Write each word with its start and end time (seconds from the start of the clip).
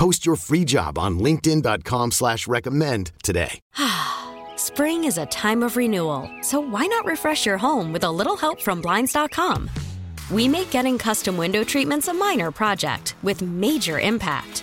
Post 0.00 0.24
your 0.24 0.36
free 0.36 0.64
job 0.64 0.96
on 0.96 1.18
LinkedIn.com 1.18 2.12
slash 2.12 2.48
recommend 2.48 3.12
today. 3.22 3.60
Spring 4.56 5.04
is 5.04 5.18
a 5.18 5.26
time 5.26 5.62
of 5.62 5.76
renewal, 5.76 6.26
so 6.40 6.58
why 6.58 6.86
not 6.86 7.04
refresh 7.04 7.44
your 7.44 7.58
home 7.58 7.92
with 7.92 8.04
a 8.04 8.10
little 8.10 8.34
help 8.34 8.62
from 8.62 8.80
Blinds.com? 8.80 9.68
We 10.30 10.48
make 10.48 10.70
getting 10.70 10.96
custom 10.96 11.36
window 11.36 11.64
treatments 11.64 12.08
a 12.08 12.14
minor 12.14 12.50
project 12.50 13.14
with 13.22 13.42
major 13.42 14.00
impact. 14.00 14.62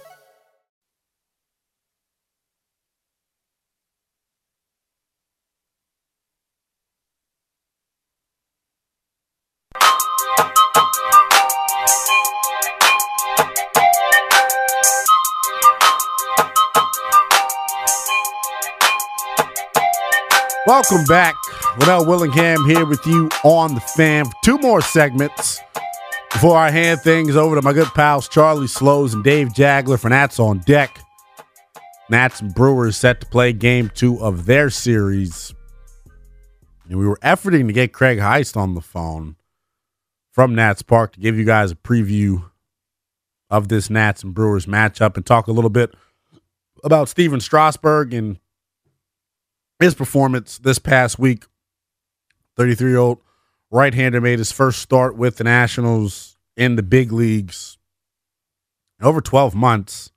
Welcome 20.67 21.03
back. 21.05 21.33
Without 21.79 22.05
Willingham 22.05 22.63
here 22.65 22.85
with 22.85 23.03
you 23.07 23.29
on 23.43 23.73
the 23.73 23.79
fam. 23.79 24.27
Two 24.43 24.59
more 24.59 24.79
segments 24.79 25.59
before 26.31 26.55
I 26.55 26.69
hand 26.69 27.01
things 27.01 27.35
over 27.35 27.55
to 27.55 27.63
my 27.63 27.73
good 27.73 27.87
pals 27.87 28.29
Charlie 28.29 28.67
Slowes 28.67 29.15
and 29.15 29.23
Dave 29.23 29.49
Jageler 29.49 29.99
for 29.99 30.09
Nats 30.09 30.39
on 30.39 30.59
deck. 30.59 30.99
Nats 32.11 32.41
and 32.41 32.53
Brewers 32.53 32.95
set 32.95 33.21
to 33.21 33.25
play 33.25 33.53
game 33.53 33.89
two 33.95 34.21
of 34.21 34.45
their 34.45 34.69
series. 34.69 35.51
And 36.87 36.99
we 36.99 37.07
were 37.07 37.17
efforting 37.23 37.65
to 37.65 37.73
get 37.73 37.91
Craig 37.91 38.19
Heist 38.19 38.55
on 38.55 38.75
the 38.75 38.81
phone 38.81 39.37
from 40.31 40.53
Nats 40.53 40.83
Park 40.83 41.13
to 41.13 41.19
give 41.19 41.39
you 41.39 41.43
guys 41.43 41.71
a 41.71 41.75
preview 41.75 42.51
of 43.49 43.67
this 43.69 43.89
Nats 43.89 44.21
and 44.21 44.35
Brewers 44.35 44.67
matchup 44.67 45.17
and 45.17 45.25
talk 45.25 45.47
a 45.47 45.51
little 45.51 45.71
bit 45.71 45.95
about 46.83 47.09
Stephen 47.09 47.39
Strasburg 47.39 48.13
and 48.13 48.37
his 49.81 49.95
performance 49.95 50.57
this 50.59 50.79
past 50.79 51.19
week. 51.19 51.45
33 52.57 52.89
year 52.89 52.99
old 52.99 53.19
right 53.71 53.93
hander 53.93 54.21
made 54.21 54.39
his 54.39 54.51
first 54.51 54.81
start 54.81 55.15
with 55.15 55.37
the 55.37 55.43
Nationals 55.43 56.37
in 56.55 56.75
the 56.75 56.83
big 56.83 57.11
leagues 57.11 57.77
over 59.01 59.21
12 59.21 59.55
months. 59.55 60.11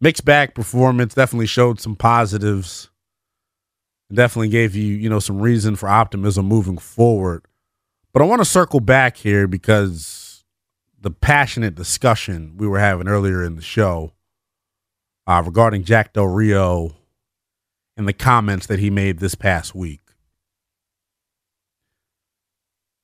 Mixed 0.00 0.24
bag 0.24 0.54
performance 0.54 1.14
definitely 1.14 1.46
showed 1.46 1.80
some 1.80 1.96
positives. 1.96 2.90
Definitely 4.12 4.48
gave 4.48 4.74
you, 4.74 4.94
you 4.94 5.08
know, 5.08 5.20
some 5.20 5.40
reason 5.40 5.76
for 5.76 5.88
optimism 5.88 6.46
moving 6.46 6.78
forward. 6.78 7.44
But 8.12 8.22
I 8.22 8.26
want 8.26 8.40
to 8.40 8.46
circle 8.46 8.80
back 8.80 9.18
here 9.18 9.46
because 9.46 10.44
the 11.00 11.10
passionate 11.10 11.74
discussion 11.74 12.54
we 12.56 12.66
were 12.66 12.80
having 12.80 13.08
earlier 13.08 13.44
in 13.44 13.56
the 13.56 13.62
show 13.62 14.12
uh, 15.26 15.42
regarding 15.44 15.84
Jack 15.84 16.12
Del 16.12 16.26
Rio 16.26 16.96
and 18.00 18.08
the 18.08 18.14
comments 18.14 18.66
that 18.66 18.78
he 18.78 18.88
made 18.88 19.18
this 19.18 19.34
past 19.34 19.74
week. 19.74 20.00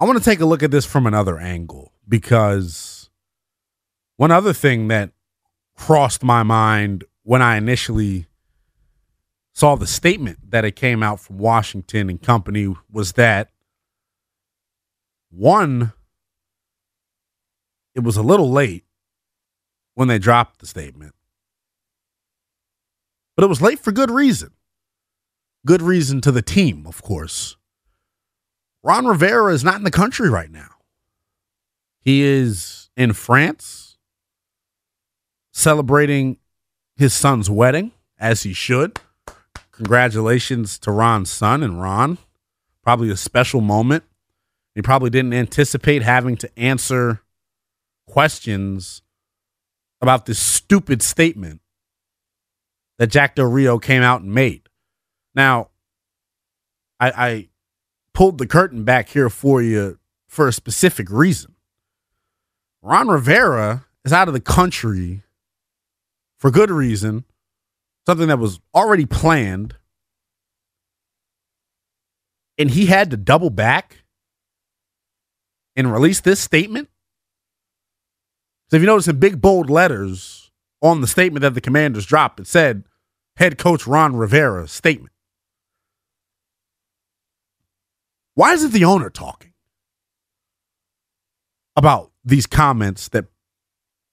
I 0.01 0.07
want 0.07 0.17
to 0.17 0.25
take 0.25 0.41
a 0.41 0.47
look 0.47 0.63
at 0.63 0.71
this 0.71 0.87
from 0.87 1.07
another 1.07 1.39
angle 1.39 1.93
because 2.09 3.11
one 4.17 4.31
other 4.31 4.55
thing 4.55 4.89
that 4.89 5.13
crossed 5.77 6.25
my 6.25 6.43
mind 6.43 7.05
when 7.25 7.43
I 7.43 7.59
initially 7.59 8.27
saw 9.53 9.75
the 9.75 9.87
statement 9.87 10.51
that 10.51 10.65
it 10.65 10.77
came 10.77 11.03
out 11.03 11.21
from 11.21 11.37
Washington 11.37 12.09
and 12.09 12.23
company 12.23 12.75
was 12.91 13.13
that 13.13 13.51
one, 15.31 15.93
it 17.95 18.01
was 18.01 18.17
a 18.17 18.23
little 18.23 18.51
late 18.51 18.87
when 19.93 20.09
they 20.09 20.19
dropped 20.19 20.61
the 20.61 20.67
statement, 20.67 21.15
but 23.37 23.45
it 23.45 23.49
was 23.49 23.61
late 23.61 23.79
for 23.79 23.93
good 23.93 24.11
reason. 24.11 24.53
Good 25.67 25.83
reason 25.83 26.21
to 26.21 26.31
the 26.31 26.43
team, 26.43 26.87
of 26.87 27.03
course. 27.03 27.57
Ron 28.85 29.05
Rivera 29.05 29.53
is 29.53 29.65
not 29.65 29.75
in 29.75 29.83
the 29.83 29.91
country 29.91 30.31
right 30.31 30.51
now. 30.51 30.71
He 31.99 32.23
is 32.23 32.89
in 32.97 33.13
France 33.15 33.99
celebrating 35.53 36.37
his 36.95 37.13
son's 37.13 37.51
wedding, 37.51 37.91
as 38.17 38.45
he 38.45 38.53
should. 38.53 39.01
Congratulations 39.73 40.79
to 40.79 40.93
Ron's 40.93 41.31
son 41.31 41.65
and 41.65 41.83
Ron. 41.83 42.19
Probably 42.85 43.11
a 43.11 43.17
special 43.17 43.61
moment. 43.61 44.05
He 44.77 44.83
probably 44.83 45.11
didn't 45.11 45.35
anticipate 45.35 46.03
having 46.03 46.37
to 46.37 46.59
answer 46.59 47.23
questions 48.07 49.03
about 50.01 50.27
this 50.27 50.39
stupid 50.39 51.03
statement 51.03 51.61
that 52.99 53.09
Jack 53.09 53.35
Del 53.35 53.47
Rio 53.51 53.81
came 53.81 54.03
out 54.03 54.23
and 54.23 54.33
made. 54.33 54.66
Now, 55.37 55.69
I, 56.99 57.11
I 57.11 57.49
pulled 58.15 58.39
the 58.39 58.47
curtain 58.47 58.83
back 58.85 59.11
here 59.11 59.29
for 59.29 59.61
you 59.61 59.99
for 60.27 60.49
a 60.49 60.53
specific 60.53 61.11
reason. 61.11 61.55
Ron 62.83 63.09
Rivera 63.09 63.85
is 64.05 64.13
out 64.13 64.29
of 64.29 64.35
the 64.35 64.41
country 64.41 65.23
for 66.39 66.51
good 66.51 66.71
reason, 66.71 67.25
something 68.07 68.29
that 68.29 68.39
was 68.39 68.61
already 68.75 69.05
planned. 69.05 69.77
And 72.57 72.71
he 72.71 72.87
had 72.87 73.11
to 73.11 73.19
double 73.19 73.51
back 73.51 74.05
and 75.75 75.93
release 75.93 76.21
this 76.21 76.41
statement. 76.41 76.89
So 78.71 78.77
if 78.77 78.83
you 78.83 78.87
notice 78.87 79.09
in 79.09 79.21
big 79.21 79.43
bold 79.43 79.69
letters 79.69 80.51
on 80.81 81.03
the 81.03 81.07
statement 81.07 81.43
that 81.43 81.55
the 81.55 81.61
commanders 81.61 82.07
dropped, 82.07 82.41
it 82.41 82.47
said 82.47 82.85
head 83.37 83.59
coach 83.59 83.87
Ron 83.87 84.17
Rivera 84.17 84.67
statement. 84.67 85.13
Why 88.37 88.53
isn't 88.53 88.75
the 88.75 88.85
owner 88.85 89.09
talking 89.09 89.55
about 91.75 92.13
these 92.23 92.47
comments 92.47 93.09
that 93.09 93.25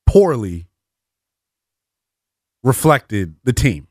poorly 0.05 0.67
reflected 2.63 3.35
the 3.43 3.51
team? 3.51 3.87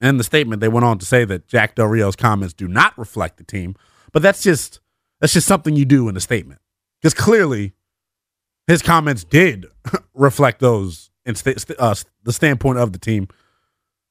And 0.00 0.18
the 0.18 0.24
statement 0.24 0.60
they 0.60 0.68
went 0.68 0.86
on 0.86 0.98
to 0.98 1.06
say 1.06 1.26
that 1.26 1.46
Jack 1.46 1.74
Del 1.74 1.86
Rio's 1.86 2.16
comments 2.16 2.54
do 2.54 2.66
not 2.66 2.96
reflect 2.96 3.36
the 3.36 3.44
team, 3.44 3.76
but 4.10 4.22
that's 4.22 4.42
just 4.42 4.80
that's 5.20 5.34
just 5.34 5.46
something 5.46 5.76
you 5.76 5.84
do 5.84 6.08
in 6.08 6.16
a 6.16 6.20
statement 6.20 6.60
because 7.00 7.12
clearly 7.12 7.74
his 8.66 8.80
comments 8.80 9.22
did 9.22 9.66
reflect 10.14 10.60
those 10.60 11.10
in 11.26 11.34
st- 11.34 11.70
uh, 11.78 11.94
the 12.22 12.32
standpoint 12.32 12.78
of 12.78 12.92
the 12.92 12.98
team 12.98 13.28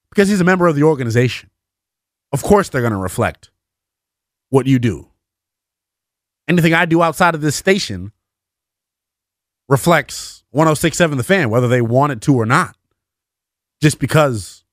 because 0.08 0.28
he's 0.28 0.40
a 0.40 0.44
member 0.44 0.68
of 0.68 0.76
the 0.76 0.84
organization. 0.84 1.50
Of 2.32 2.44
course, 2.44 2.68
they're 2.68 2.80
going 2.80 2.92
to 2.92 2.96
reflect 2.96 3.50
what 4.50 4.66
you 4.66 4.78
do 4.78 5.10
anything 6.48 6.74
I 6.74 6.84
do 6.84 7.02
outside 7.02 7.34
of 7.34 7.40
this 7.40 7.56
station 7.56 8.12
reflects 9.68 10.44
1067 10.50 11.16
The 11.18 11.24
Fan, 11.24 11.50
whether 11.50 11.68
they 11.68 11.80
want 11.80 12.12
it 12.12 12.20
to 12.22 12.34
or 12.34 12.46
not. 12.46 12.76
just 13.80 13.98
because 13.98 14.64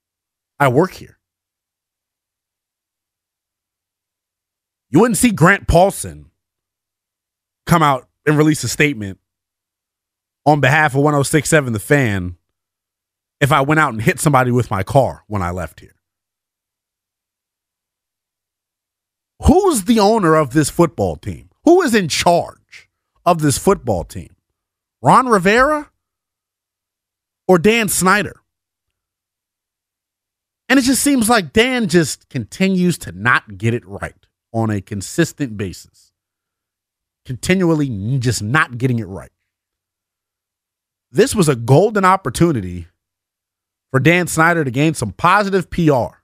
I 0.59 0.67
work 0.69 0.93
here. 0.93 1.17
You 4.89 4.99
wouldn't 4.99 5.17
see 5.17 5.31
Grant 5.31 5.67
Paulsen 5.67 6.25
come 7.65 7.81
out 7.83 8.07
and 8.25 8.37
release 8.37 8.63
a 8.63 8.67
statement 8.67 9.19
on 10.45 10.59
behalf 10.59 10.93
of 10.93 11.01
1067 11.01 11.73
The 11.73 11.79
Fan 11.79 12.37
if 13.39 13.51
I 13.51 13.61
went 13.61 13.79
out 13.79 13.93
and 13.93 14.01
hit 14.01 14.19
somebody 14.19 14.51
with 14.51 14.69
my 14.69 14.83
car 14.83 15.23
when 15.27 15.41
I 15.41 15.51
left 15.51 15.79
here. 15.79 15.95
Who's 19.43 19.85
the 19.85 19.99
owner 19.99 20.35
of 20.35 20.51
this 20.53 20.69
football 20.69 21.15
team? 21.15 21.49
Who 21.63 21.81
is 21.81 21.93
in 21.93 22.07
charge 22.07 22.89
of 23.25 23.41
this 23.41 23.57
football 23.57 24.03
team? 24.03 24.35
Ron 25.01 25.27
Rivera 25.27 25.91
or 27.47 27.57
Dan 27.57 27.89
Snyder? 27.89 28.41
And 30.69 30.79
it 30.79 30.83
just 30.83 31.03
seems 31.03 31.29
like 31.29 31.53
Dan 31.53 31.87
just 31.87 32.29
continues 32.29 32.97
to 32.99 33.11
not 33.11 33.57
get 33.57 33.73
it 33.73 33.85
right 33.85 34.25
on 34.53 34.69
a 34.69 34.79
consistent 34.79 35.57
basis. 35.57 36.11
Continually 37.25 38.17
just 38.19 38.41
not 38.41 38.77
getting 38.77 38.99
it 38.99 39.07
right. 39.07 39.31
This 41.11 41.35
was 41.35 41.49
a 41.49 41.55
golden 41.55 42.05
opportunity 42.05 42.87
for 43.91 43.99
Dan 43.99 44.27
Snyder 44.27 44.63
to 44.63 44.71
gain 44.71 44.93
some 44.93 45.11
positive 45.11 45.69
PR. 45.69 46.21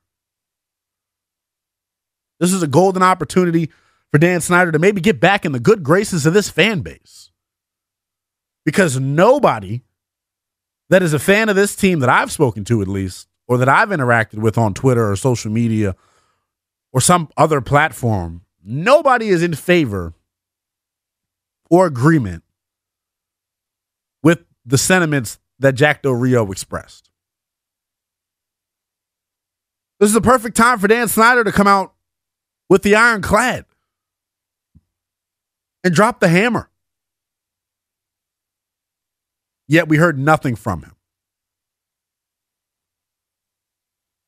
This 2.40 2.54
is 2.54 2.63
a 2.63 2.68
golden 2.68 3.04
opportunity 3.04 3.69
for 4.12 4.18
Dan 4.18 4.42
Snyder 4.42 4.71
to 4.71 4.80
maybe 4.80 5.01
get 5.01 5.19
back 5.19 5.45
in 5.45 5.51
the 5.51 5.59
good 5.59 5.83
graces 5.83 6.25
of 6.25 6.33
this 6.33 6.50
fan 6.50 6.81
base. 6.81 7.31
Because 8.65 9.00
nobody 9.00 9.83
that 10.89 11.04
is 11.04 11.13
a 11.13 11.19
fan 11.19 11.50
of 11.50 11.56
this 11.56 11.75
team 11.75 12.00
that 12.00 12.09
I've 12.09 12.31
spoken 12.31 12.63
to, 12.65 12.81
at 12.81 12.88
least, 12.88 13.27
or 13.48 13.57
that 13.57 13.69
I've 13.69 13.89
interacted 13.89 14.39
with 14.39 14.57
on 14.57 14.74
Twitter 14.74 15.09
or 15.09 15.15
social 15.15 15.51
media 15.51 15.95
or 16.94 17.01
some 17.01 17.30
other 17.38 17.62
platform, 17.62 18.44
nobody 18.63 19.30
is 19.30 19.44
in 19.44 19.54
favor 19.54 20.13
or 21.69 21.86
agreement 21.86 22.44
with 24.24 24.45
the 24.65 24.77
sentiments 24.77 25.39
that 25.59 25.75
Jack 25.75 26.01
Del 26.01 26.13
Rio 26.13 26.51
expressed. 26.51 27.09
This 30.00 30.07
is 30.07 30.13
the 30.13 30.21
perfect 30.21 30.56
time 30.56 30.80
for 30.80 30.88
Dan 30.88 31.07
Snyder 31.07 31.44
to 31.44 31.51
come 31.51 31.68
out 31.68 31.94
with 32.69 32.83
the 32.83 32.95
ironclad 32.95 33.65
and 35.88 35.95
drop 35.95 36.19
the 36.19 36.28
hammer. 36.28 36.69
Yet 39.69 39.88
we 39.88 39.95
heard 39.95 40.19
nothing 40.19 40.57
from 40.57 40.81
him. 40.84 40.95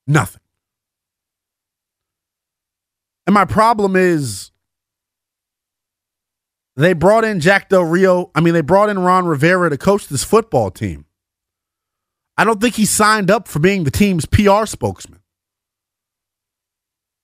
Nothing. 0.07 0.39
And 3.27 3.33
my 3.33 3.43
problem 3.43 3.97
is 3.97 4.51
they 6.77 6.93
brought 6.93 7.25
in 7.25 7.41
Jack 7.41 7.67
Del 7.67 7.83
Rio. 7.83 8.31
I 8.33 8.39
mean, 8.39 8.53
they 8.53 8.61
brought 8.61 8.87
in 8.87 8.97
Ron 8.97 9.25
Rivera 9.25 9.69
to 9.69 9.77
coach 9.77 10.07
this 10.07 10.23
football 10.23 10.71
team. 10.71 11.03
I 12.37 12.45
don't 12.45 12.61
think 12.61 12.75
he 12.75 12.85
signed 12.85 13.29
up 13.29 13.49
for 13.49 13.59
being 13.59 13.83
the 13.83 13.91
team's 13.91 14.25
PR 14.25 14.65
spokesman. 14.65 15.19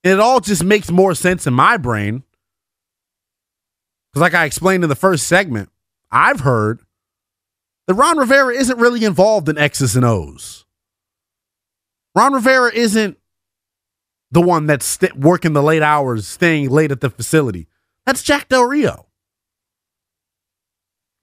It 0.03 0.19
all 0.19 0.41
just 0.41 0.65
makes 0.65 0.91
more 0.91 1.15
sense 1.15 1.47
in 1.47 1.53
my 1.53 1.77
brain. 1.77 2.23
Because, 4.15 4.21
like 4.21 4.33
I 4.33 4.45
explained 4.45 4.85
in 4.85 4.89
the 4.89 4.95
first 4.95 5.27
segment, 5.27 5.69
I've 6.09 6.39
heard 6.39 6.79
that 7.85 7.95
Ron 7.95 8.17
Rivera 8.17 8.55
isn't 8.55 8.79
really 8.79 9.03
involved 9.03 9.49
in 9.49 9.57
X's 9.57 9.97
and 9.97 10.05
O's. 10.05 10.63
Ron 12.15 12.31
Rivera 12.31 12.71
isn't 12.73 13.17
the 14.31 14.39
one 14.39 14.67
that's 14.67 14.85
st- 14.85 15.17
working 15.17 15.51
the 15.51 15.61
late 15.61 15.81
hours, 15.81 16.25
staying 16.25 16.69
late 16.69 16.93
at 16.93 17.01
the 17.01 17.09
facility. 17.09 17.67
That's 18.05 18.23
Jack 18.23 18.47
Del 18.47 18.63
Rio. 18.63 19.07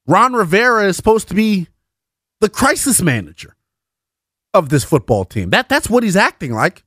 Ron 0.06 0.34
Rivera 0.34 0.84
is 0.84 0.94
supposed 0.94 1.28
to 1.28 1.34
be 1.34 1.68
the 2.40 2.50
crisis 2.50 3.00
manager 3.00 3.56
of 4.52 4.68
this 4.68 4.84
football 4.84 5.24
team. 5.24 5.48
That 5.48 5.70
that's 5.70 5.88
what 5.88 6.02
he's 6.02 6.16
acting 6.16 6.52
like. 6.52 6.84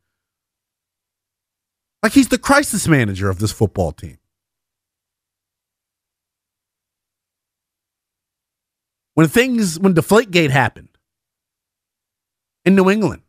Like 2.04 2.12
he's 2.12 2.28
the 2.28 2.38
crisis 2.38 2.88
manager 2.88 3.28
of 3.28 3.40
this 3.40 3.52
football 3.52 3.92
team. 3.92 4.20
When 9.16 9.28
things 9.28 9.80
when 9.80 9.96
Deflategate 9.96 10.52
happened 10.52 10.90
in 12.66 12.76
New 12.76 12.90
England, 12.90 13.24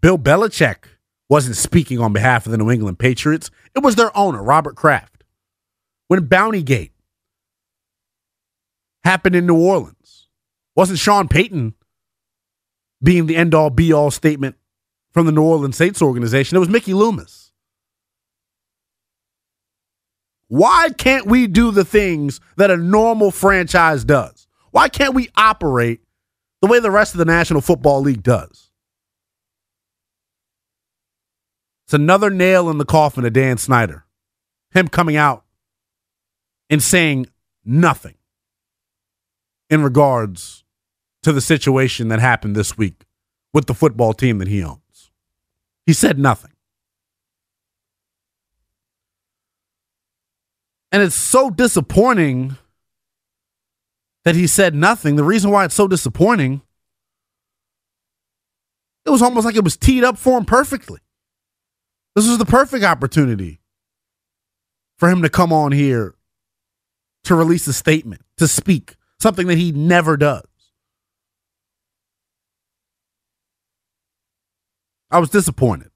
Bill 0.00 0.18
Belichick 0.18 0.84
wasn't 1.28 1.56
speaking 1.56 2.00
on 2.00 2.12
behalf 2.12 2.46
of 2.46 2.52
the 2.52 2.58
New 2.58 2.70
England 2.70 2.98
Patriots. 2.98 3.50
It 3.74 3.80
was 3.80 3.96
their 3.96 4.16
owner, 4.16 4.42
Robert 4.42 4.76
Kraft. 4.76 5.24
When 6.08 6.26
Bountygate 6.26 6.90
happened 9.04 9.36
in 9.36 9.46
New 9.46 9.58
Orleans, 9.58 10.28
wasn't 10.74 10.98
Sean 10.98 11.28
Payton 11.28 11.74
being 13.02 13.26
the 13.26 13.36
end 13.36 13.54
all 13.54 13.70
be 13.70 13.92
all 13.92 14.10
statement 14.10 14.56
from 15.12 15.26
the 15.26 15.32
New 15.32 15.42
Orleans 15.42 15.76
Saints 15.76 16.02
organization? 16.02 16.56
It 16.56 16.60
was 16.60 16.68
Mickey 16.68 16.94
Loomis. 16.94 17.39
Why 20.50 20.90
can't 20.98 21.26
we 21.26 21.46
do 21.46 21.70
the 21.70 21.84
things 21.84 22.40
that 22.56 22.72
a 22.72 22.76
normal 22.76 23.30
franchise 23.30 24.02
does? 24.02 24.48
Why 24.72 24.88
can't 24.88 25.14
we 25.14 25.28
operate 25.36 26.00
the 26.60 26.66
way 26.66 26.80
the 26.80 26.90
rest 26.90 27.14
of 27.14 27.18
the 27.18 27.24
National 27.24 27.60
Football 27.60 28.00
League 28.00 28.24
does? 28.24 28.72
It's 31.86 31.94
another 31.94 32.30
nail 32.30 32.68
in 32.68 32.78
the 32.78 32.84
coffin 32.84 33.24
of 33.24 33.32
Dan 33.32 33.58
Snyder. 33.58 34.04
Him 34.72 34.88
coming 34.88 35.14
out 35.14 35.44
and 36.68 36.82
saying 36.82 37.26
nothing 37.64 38.16
in 39.68 39.84
regards 39.84 40.64
to 41.22 41.32
the 41.32 41.40
situation 41.40 42.08
that 42.08 42.18
happened 42.18 42.56
this 42.56 42.76
week 42.76 43.04
with 43.54 43.66
the 43.66 43.74
football 43.74 44.14
team 44.14 44.38
that 44.38 44.48
he 44.48 44.64
owns. 44.64 45.12
He 45.86 45.92
said 45.92 46.18
nothing. 46.18 46.50
And 50.92 51.02
it's 51.02 51.14
so 51.14 51.50
disappointing 51.50 52.56
that 54.24 54.34
he 54.34 54.46
said 54.46 54.74
nothing. 54.74 55.16
The 55.16 55.24
reason 55.24 55.50
why 55.50 55.64
it's 55.64 55.74
so 55.74 55.88
disappointing, 55.88 56.62
it 59.06 59.10
was 59.10 59.22
almost 59.22 59.46
like 59.46 59.56
it 59.56 59.64
was 59.64 59.76
teed 59.76 60.04
up 60.04 60.18
for 60.18 60.36
him 60.36 60.44
perfectly. 60.44 61.00
This 62.14 62.28
was 62.28 62.38
the 62.38 62.44
perfect 62.44 62.84
opportunity 62.84 63.60
for 64.98 65.08
him 65.08 65.22
to 65.22 65.30
come 65.30 65.52
on 65.52 65.72
here 65.72 66.16
to 67.24 67.34
release 67.34 67.66
a 67.66 67.72
statement, 67.72 68.22
to 68.36 68.46
speak, 68.46 68.96
something 69.18 69.46
that 69.46 69.56
he 69.56 69.72
never 69.72 70.16
does. 70.16 70.44
I 75.10 75.18
was 75.18 75.30
disappointed. 75.30 75.90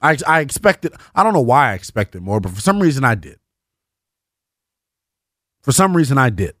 I 0.00 0.16
I 0.26 0.40
expected 0.40 0.94
I 1.14 1.22
don't 1.22 1.34
know 1.34 1.40
why 1.40 1.70
I 1.70 1.74
expected 1.74 2.22
more, 2.22 2.40
but 2.40 2.52
for 2.52 2.60
some 2.60 2.80
reason 2.80 3.04
I 3.04 3.14
did. 3.16 3.39
For 5.62 5.72
some 5.72 5.96
reason 5.96 6.18
I 6.18 6.30
did. 6.30 6.54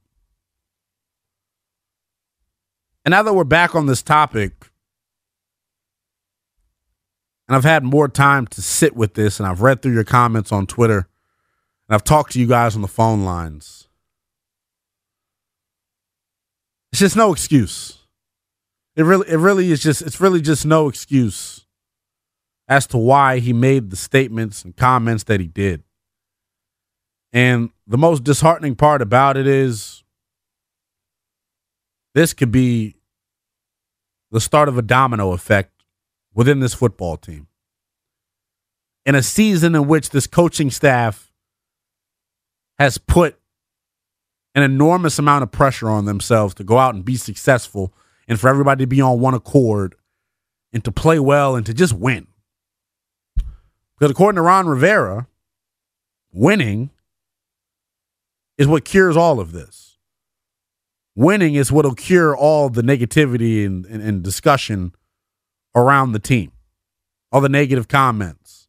And 3.04 3.12
now 3.12 3.22
that 3.22 3.32
we're 3.32 3.44
back 3.44 3.74
on 3.74 3.86
this 3.86 4.02
topic, 4.02 4.70
and 7.48 7.56
I've 7.56 7.64
had 7.64 7.82
more 7.82 8.08
time 8.08 8.46
to 8.48 8.62
sit 8.62 8.94
with 8.94 9.14
this, 9.14 9.40
and 9.40 9.48
I've 9.48 9.62
read 9.62 9.82
through 9.82 9.94
your 9.94 10.04
comments 10.04 10.52
on 10.52 10.66
Twitter, 10.66 11.08
and 11.88 11.94
I've 11.94 12.04
talked 12.04 12.32
to 12.32 12.40
you 12.40 12.46
guys 12.46 12.76
on 12.76 12.82
the 12.82 12.88
phone 12.88 13.24
lines. 13.24 13.88
It's 16.92 17.00
just 17.00 17.16
no 17.16 17.32
excuse. 17.32 17.98
It 18.96 19.04
really, 19.04 19.28
it 19.28 19.36
really 19.38 19.72
is 19.72 19.82
just, 19.82 20.02
it's 20.02 20.20
really 20.20 20.40
just 20.40 20.66
no 20.66 20.88
excuse 20.88 21.66
as 22.68 22.86
to 22.88 22.98
why 22.98 23.38
he 23.38 23.52
made 23.52 23.90
the 23.90 23.96
statements 23.96 24.64
and 24.64 24.76
comments 24.76 25.24
that 25.24 25.40
he 25.40 25.46
did. 25.46 25.82
And 27.32 27.70
the 27.86 27.98
most 27.98 28.24
disheartening 28.24 28.74
part 28.74 29.02
about 29.02 29.36
it 29.36 29.46
is 29.46 30.02
this 32.14 32.32
could 32.32 32.50
be 32.50 32.96
the 34.30 34.40
start 34.40 34.68
of 34.68 34.78
a 34.78 34.82
domino 34.82 35.32
effect 35.32 35.84
within 36.34 36.60
this 36.60 36.74
football 36.74 37.16
team. 37.16 37.46
In 39.06 39.14
a 39.14 39.22
season 39.22 39.74
in 39.74 39.86
which 39.88 40.10
this 40.10 40.26
coaching 40.26 40.70
staff 40.70 41.32
has 42.78 42.98
put 42.98 43.38
an 44.54 44.62
enormous 44.62 45.18
amount 45.18 45.42
of 45.42 45.52
pressure 45.52 45.88
on 45.88 46.04
themselves 46.04 46.54
to 46.54 46.64
go 46.64 46.78
out 46.78 46.94
and 46.94 47.04
be 47.04 47.16
successful 47.16 47.92
and 48.26 48.38
for 48.38 48.48
everybody 48.48 48.84
to 48.84 48.88
be 48.88 49.00
on 49.00 49.20
one 49.20 49.34
accord 49.34 49.94
and 50.72 50.84
to 50.84 50.92
play 50.92 51.18
well 51.18 51.56
and 51.56 51.66
to 51.66 51.74
just 51.74 51.92
win. 51.92 52.26
Because 53.36 54.10
according 54.10 54.36
to 54.36 54.42
Ron 54.42 54.66
Rivera, 54.66 55.26
winning 56.32 56.90
is 58.60 58.68
what 58.68 58.84
cures 58.84 59.16
all 59.16 59.40
of 59.40 59.52
this. 59.52 59.96
winning 61.16 61.54
is 61.54 61.72
what'll 61.72 61.94
cure 61.94 62.36
all 62.36 62.68
the 62.68 62.82
negativity 62.82 63.64
and, 63.64 63.86
and, 63.86 64.02
and 64.02 64.22
discussion 64.22 64.92
around 65.74 66.12
the 66.12 66.18
team, 66.18 66.52
all 67.32 67.40
the 67.40 67.48
negative 67.48 67.88
comments, 67.88 68.68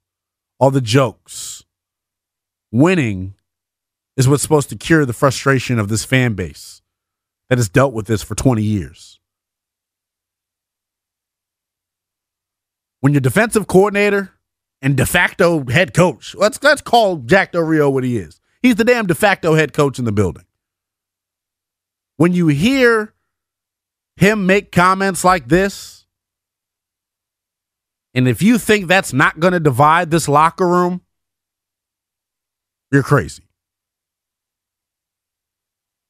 all 0.60 0.71
the 0.71 0.79
jokes. 0.79 1.65
Winning 2.71 3.33
is 4.15 4.29
what's 4.29 4.41
supposed 4.41 4.69
to 4.69 4.77
cure 4.77 5.05
the 5.05 5.12
frustration 5.12 5.77
of 5.77 5.89
this 5.89 6.05
fan 6.05 6.36
base 6.36 6.81
that 7.50 7.57
has 7.57 7.67
dealt 7.67 7.93
with 7.93 8.07
this 8.07 8.24
for 8.24 8.33
20 8.33 8.63
years. 8.63 9.19
When 13.01 13.12
your 13.12 13.19
defensive 13.19 13.67
coordinator 13.67 14.31
and 14.81 14.95
de 14.95 15.05
facto 15.05 15.65
head 15.65 15.93
coach, 15.93 16.33
let's 16.33 16.63
let's 16.63 16.81
call 16.81 17.17
Jack 17.17 17.51
Del 17.51 17.63
Rio 17.63 17.89
what 17.89 18.05
he 18.05 18.17
is. 18.17 18.40
He's 18.62 18.75
the 18.75 18.84
damn 18.84 19.08
de 19.08 19.15
facto 19.15 19.56
head 19.56 19.74
coach 19.74 19.98
in 20.00 20.06
the 20.06 20.12
building. 20.12 20.46
When 22.18 22.34
you 22.34 22.48
hear 22.48 23.13
him 24.15 24.46
make 24.46 24.72
comments 24.72 25.24
like 25.24 25.48
this, 25.48 26.06
and 28.13 28.27
if 28.27 28.41
you 28.41 28.58
think 28.58 28.88
that's 28.88 29.13
not 29.13 29.39
going 29.39 29.53
to 29.53 29.60
divide 29.60 30.12
this 30.12 30.27
locker 30.27 30.68
room, 30.68 31.01
you're 32.91 33.03
crazy. 33.03 33.44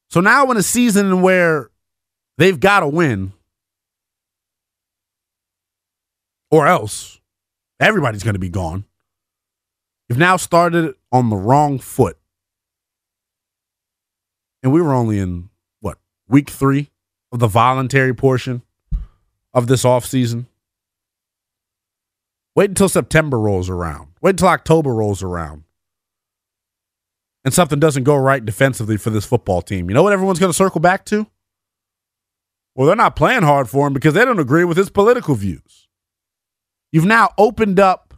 So 0.09 0.19
now 0.19 0.49
in 0.51 0.57
a 0.57 0.63
season 0.63 1.21
where 1.21 1.69
they've 2.37 2.59
got 2.59 2.81
to 2.81 2.87
win, 2.87 3.31
or 6.49 6.67
else 6.67 7.21
everybody's 7.79 8.23
going 8.23 8.33
to 8.33 8.39
be 8.39 8.49
gone. 8.49 8.83
You've 10.09 10.17
now 10.17 10.35
started 10.35 10.95
on 11.13 11.29
the 11.29 11.37
wrong 11.37 11.79
foot. 11.79 12.17
And 14.63 14.71
we 14.71 14.81
were 14.81 14.93
only 14.93 15.19
in 15.19 15.49
what, 15.79 15.97
week 16.27 16.49
three 16.49 16.91
of 17.31 17.39
the 17.39 17.47
voluntary 17.47 18.13
portion 18.13 18.61
of 19.53 19.67
this 19.67 19.83
offseason. 19.83 20.45
Wait 22.55 22.69
until 22.69 22.89
September 22.89 23.39
rolls 23.39 23.69
around. 23.69 24.09
Wait 24.21 24.31
until 24.31 24.49
October 24.49 24.93
rolls 24.93 25.23
around. 25.23 25.63
And 27.43 27.53
something 27.53 27.79
doesn't 27.79 28.03
go 28.03 28.15
right 28.15 28.45
defensively 28.45 28.97
for 28.97 29.09
this 29.09 29.25
football 29.25 29.61
team. 29.61 29.89
You 29.89 29.95
know 29.95 30.03
what 30.03 30.13
everyone's 30.13 30.39
going 30.39 30.51
to 30.51 30.57
circle 30.57 30.81
back 30.81 31.05
to? 31.05 31.25
Well, 32.75 32.87
they're 32.87 32.95
not 32.95 33.15
playing 33.15 33.43
hard 33.43 33.67
for 33.69 33.87
him 33.87 33.93
because 33.93 34.13
they 34.13 34.23
don't 34.23 34.39
agree 34.39 34.63
with 34.63 34.77
his 34.77 34.89
political 34.89 35.35
views. 35.35 35.87
You've 36.91 37.05
now 37.05 37.29
opened 37.37 37.79
up 37.79 38.13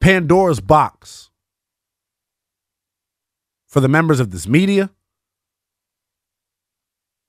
Pandora's 0.00 0.60
box 0.60 1.27
for 3.68 3.80
the 3.80 3.88
members 3.88 4.18
of 4.18 4.30
this 4.30 4.48
media, 4.48 4.90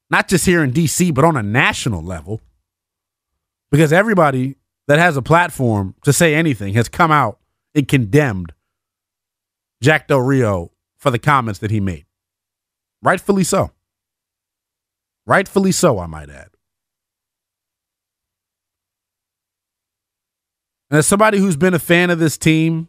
not 0.09 0.27
just 0.27 0.45
here 0.45 0.63
in 0.63 0.71
DC, 0.71 1.13
but 1.13 1.25
on 1.25 1.37
a 1.37 1.43
national 1.43 2.01
level, 2.01 2.41
because 3.69 3.93
everybody 3.93 4.55
that 4.87 4.97
has 4.97 5.17
a 5.17 5.21
platform 5.21 5.93
to 6.03 6.11
say 6.11 6.33
anything 6.33 6.73
has 6.73 6.89
come 6.89 7.11
out 7.11 7.39
and 7.75 7.87
condemned 7.87 8.53
Jack 9.81 10.07
Del 10.07 10.21
Rio 10.21 10.71
for 10.97 11.11
the 11.11 11.19
comments 11.19 11.59
that 11.59 11.71
he 11.71 11.79
made. 11.79 12.05
Rightfully 13.01 13.43
so. 13.43 13.71
Rightfully 15.25 15.71
so, 15.71 15.99
I 15.99 16.07
might 16.07 16.29
add. 16.29 16.49
And 20.89 20.97
as 20.97 21.07
somebody 21.07 21.37
who's 21.37 21.55
been 21.55 21.75
a 21.75 21.79
fan 21.79 22.09
of 22.09 22.17
this 22.17 22.37
team 22.37 22.87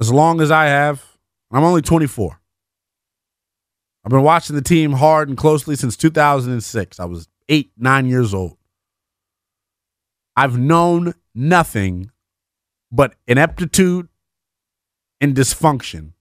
as 0.00 0.12
long 0.12 0.40
as 0.40 0.50
I 0.50 0.66
have, 0.66 1.04
I'm 1.50 1.64
only 1.64 1.82
24. 1.82 2.40
I've 4.04 4.10
been 4.10 4.22
watching 4.22 4.54
the 4.54 4.62
team 4.62 4.92
hard 4.92 5.28
and 5.28 5.36
closely 5.36 5.74
since 5.74 5.96
2006. 5.96 7.00
I 7.00 7.04
was 7.04 7.28
eight, 7.48 7.72
nine 7.76 8.06
years 8.06 8.32
old. 8.32 8.56
I've 10.36 10.58
known 10.58 11.14
nothing 11.34 12.10
but 12.92 13.14
ineptitude 13.26 14.08
and 15.20 15.34
dysfunction 15.34 16.12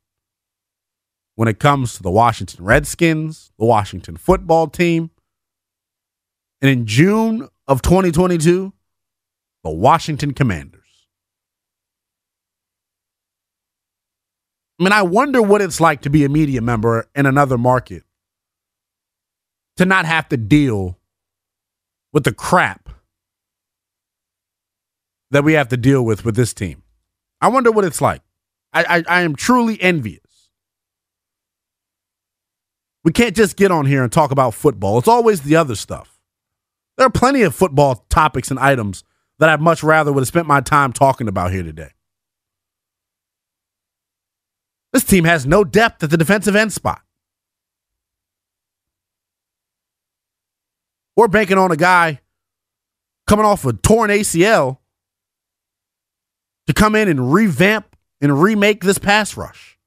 when 1.35 1.47
it 1.47 1.59
comes 1.59 1.95
to 1.95 2.03
the 2.03 2.09
Washington 2.09 2.63
Redskins, 2.63 3.51
the 3.59 3.65
Washington 3.65 4.15
football 4.15 4.67
team. 4.67 5.11
And 6.61 6.71
in 6.71 6.85
June 6.85 7.49
of 7.67 7.81
2022, 7.81 8.73
the 9.63 9.69
Washington 9.69 10.33
Commanders. 10.33 10.84
I 14.79 14.83
mean, 14.83 14.91
I 14.91 15.03
wonder 15.03 15.41
what 15.41 15.61
it's 15.61 15.79
like 15.79 16.01
to 16.01 16.09
be 16.09 16.25
a 16.25 16.29
media 16.29 16.61
member 16.61 17.07
in 17.15 17.25
another 17.25 17.57
market 17.57 18.03
to 19.77 19.85
not 19.85 20.05
have 20.05 20.27
to 20.29 20.37
deal 20.37 20.97
with 22.11 22.23
the 22.23 22.33
crap 22.33 22.89
that 25.31 25.43
we 25.43 25.53
have 25.53 25.69
to 25.69 25.77
deal 25.77 26.03
with 26.03 26.25
with 26.25 26.35
this 26.35 26.53
team. 26.53 26.83
I 27.41 27.47
wonder 27.47 27.71
what 27.71 27.85
it's 27.85 28.01
like. 28.01 28.21
I, 28.73 28.83
I, 28.83 29.03
I 29.19 29.21
am 29.21 29.35
truly 29.35 29.81
envious. 29.81 30.19
We 33.03 33.11
can't 33.11 33.35
just 33.35 33.55
get 33.55 33.71
on 33.71 33.85
here 33.85 34.03
and 34.03 34.11
talk 34.11 34.31
about 34.31 34.53
football. 34.53 34.97
It's 34.97 35.07
always 35.07 35.41
the 35.41 35.55
other 35.55 35.75
stuff. 35.75 36.19
There 36.97 37.05
are 37.05 37.11
plenty 37.11 37.43
of 37.43 37.53
football 37.53 38.05
topics 38.09 38.49
and 38.49 38.59
items 38.59 39.03
that 39.39 39.49
I'd 39.49 39.61
much 39.61 39.83
rather 39.83 40.11
would 40.11 40.21
have 40.21 40.27
spent 40.27 40.47
my 40.47 40.61
time 40.61 40.91
talking 40.91 41.27
about 41.27 41.51
here 41.51 41.63
today. 41.63 41.91
This 44.95 45.03
team 45.03 45.25
has 45.25 45.45
no 45.45 45.65
depth 45.65 46.03
at 46.03 46.09
the 46.09 46.15
defensive 46.15 46.55
end 46.55 46.71
spot. 46.71 47.01
We're 51.17 51.27
banking 51.27 51.57
on 51.57 51.69
a 51.69 51.75
guy 51.75 52.21
coming 53.27 53.45
off 53.45 53.65
a 53.65 53.73
torn 53.73 54.09
ACL 54.09 54.77
to 56.67 56.73
come 56.73 56.95
in 56.95 57.09
and 57.09 57.33
revamp 57.33 57.93
and 58.21 58.41
remake 58.41 58.85
this 58.85 58.97
pass 58.97 59.35
rush. 59.35 59.77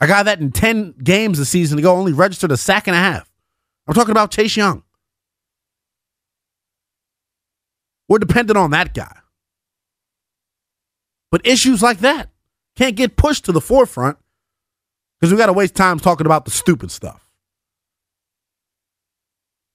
A 0.00 0.06
guy 0.06 0.22
that 0.22 0.40
in 0.40 0.50
10 0.50 0.94
games 1.04 1.36
this 1.36 1.50
season 1.50 1.78
ago 1.78 1.94
only 1.94 2.14
registered 2.14 2.52
a 2.52 2.56
sack 2.56 2.86
and 2.86 2.96
a 2.96 3.00
half. 3.00 3.30
I'm 3.86 3.92
talking 3.92 4.12
about 4.12 4.30
Chase 4.30 4.56
Young. 4.56 4.82
We're 8.08 8.18
dependent 8.18 8.56
on 8.56 8.70
that 8.70 8.94
guy. 8.94 9.18
But 11.30 11.46
issues 11.46 11.82
like 11.82 11.98
that 11.98 12.30
can't 12.76 12.96
get 12.96 13.16
pushed 13.16 13.44
to 13.46 13.52
the 13.52 13.60
forefront 13.60 14.18
because 15.20 15.32
we 15.32 15.38
got 15.38 15.46
to 15.46 15.52
waste 15.52 15.74
time 15.74 15.98
talking 15.98 16.26
about 16.26 16.44
the 16.44 16.50
stupid 16.50 16.90
stuff. 16.90 17.28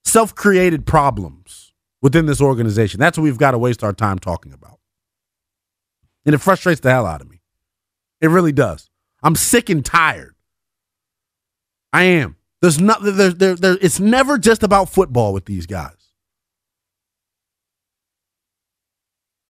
Self 0.04 0.34
created 0.34 0.86
problems 0.86 1.72
within 2.02 2.26
this 2.26 2.40
organization. 2.40 3.00
That's 3.00 3.18
what 3.18 3.24
we've 3.24 3.38
got 3.38 3.52
to 3.52 3.58
waste 3.58 3.84
our 3.84 3.92
time 3.92 4.18
talking 4.18 4.52
about. 4.52 4.78
And 6.24 6.34
it 6.34 6.38
frustrates 6.38 6.80
the 6.80 6.90
hell 6.90 7.06
out 7.06 7.20
of 7.20 7.30
me. 7.30 7.42
It 8.20 8.28
really 8.28 8.52
does. 8.52 8.88
I'm 9.22 9.36
sick 9.36 9.70
and 9.70 9.84
tired. 9.84 10.34
I 11.92 12.04
am. 12.04 12.36
There's 12.62 12.80
not 12.80 13.02
there, 13.02 13.30
there, 13.30 13.54
there, 13.54 13.78
it's 13.80 14.00
never 14.00 14.38
just 14.38 14.62
about 14.62 14.88
football 14.88 15.32
with 15.32 15.44
these 15.44 15.66
guys. 15.66 16.05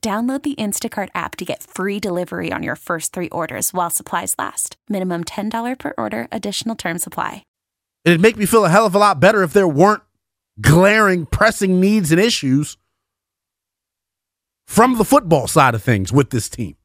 Download 0.00 0.42
the 0.42 0.54
Instacart 0.54 1.08
app 1.14 1.34
to 1.36 1.44
get 1.44 1.62
free 1.64 1.98
delivery 1.98 2.52
on 2.52 2.62
your 2.62 2.76
first 2.76 3.12
three 3.12 3.28
orders 3.30 3.74
while 3.74 3.90
supplies 3.90 4.34
last. 4.38 4.76
Minimum 4.88 5.24
$10 5.24 5.78
per 5.78 5.92
order, 5.98 6.28
additional 6.30 6.76
term 6.76 6.98
supply. 6.98 7.42
It'd 8.04 8.20
make 8.20 8.36
me 8.36 8.46
feel 8.46 8.64
a 8.64 8.70
hell 8.70 8.86
of 8.86 8.94
a 8.94 8.98
lot 8.98 9.18
better 9.18 9.42
if 9.42 9.52
there 9.52 9.66
weren't 9.66 10.02
glaring, 10.60 11.26
pressing 11.26 11.80
needs 11.80 12.12
and 12.12 12.20
issues 12.20 12.76
from 14.68 14.98
the 14.98 15.04
football 15.04 15.48
side 15.48 15.74
of 15.74 15.82
things 15.82 16.12
with 16.12 16.30
this 16.30 16.48
team. 16.48 16.76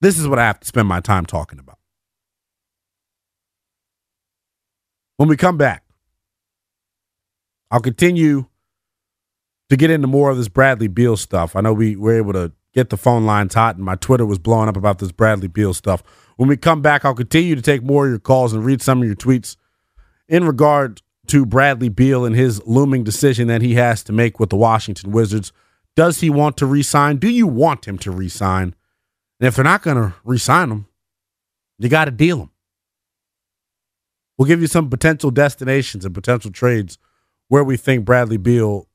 This 0.00 0.18
is 0.18 0.28
what 0.28 0.38
I 0.38 0.44
have 0.44 0.60
to 0.60 0.66
spend 0.66 0.86
my 0.86 1.00
time 1.00 1.24
talking 1.24 1.58
about. 1.58 1.78
When 5.16 5.28
we 5.28 5.36
come 5.36 5.56
back, 5.56 5.84
I'll 7.70 7.80
continue 7.80 8.46
to 9.74 9.76
get 9.76 9.90
into 9.90 10.06
more 10.06 10.30
of 10.30 10.36
this 10.36 10.46
Bradley 10.46 10.86
Beal 10.86 11.16
stuff, 11.16 11.56
I 11.56 11.60
know 11.60 11.72
we 11.72 11.96
were 11.96 12.14
able 12.14 12.32
to 12.32 12.52
get 12.74 12.90
the 12.90 12.96
phone 12.96 13.26
lines 13.26 13.54
hot, 13.54 13.74
and 13.74 13.84
my 13.84 13.96
Twitter 13.96 14.24
was 14.24 14.38
blowing 14.38 14.68
up 14.68 14.76
about 14.76 15.00
this 15.00 15.10
Bradley 15.10 15.48
Beal 15.48 15.74
stuff. 15.74 16.00
When 16.36 16.48
we 16.48 16.56
come 16.56 16.80
back, 16.80 17.04
I'll 17.04 17.12
continue 17.12 17.56
to 17.56 17.62
take 17.62 17.82
more 17.82 18.04
of 18.06 18.10
your 18.12 18.20
calls 18.20 18.52
and 18.52 18.64
read 18.64 18.80
some 18.80 19.02
of 19.02 19.06
your 19.06 19.16
tweets 19.16 19.56
in 20.28 20.44
regard 20.44 21.02
to 21.26 21.44
Bradley 21.44 21.88
Beal 21.88 22.24
and 22.24 22.36
his 22.36 22.64
looming 22.64 23.02
decision 23.02 23.48
that 23.48 23.62
he 23.62 23.74
has 23.74 24.04
to 24.04 24.12
make 24.12 24.38
with 24.38 24.50
the 24.50 24.56
Washington 24.56 25.10
Wizards. 25.10 25.52
Does 25.96 26.20
he 26.20 26.30
want 26.30 26.56
to 26.58 26.66
resign? 26.66 27.16
Do 27.16 27.28
you 27.28 27.48
want 27.48 27.88
him 27.88 27.98
to 27.98 28.12
resign? 28.12 28.76
And 29.40 29.48
if 29.48 29.56
they're 29.56 29.64
not 29.64 29.82
going 29.82 29.96
to 29.96 30.14
resign 30.22 30.70
him, 30.70 30.86
you 31.80 31.88
got 31.88 32.04
to 32.04 32.12
deal 32.12 32.42
him. 32.42 32.50
We'll 34.38 34.46
give 34.46 34.60
you 34.60 34.68
some 34.68 34.88
potential 34.88 35.32
destinations 35.32 36.04
and 36.04 36.14
potential 36.14 36.52
trades 36.52 36.96
where 37.48 37.64
we 37.64 37.76
think 37.76 38.04
Bradley 38.04 38.36
Beal 38.36 38.86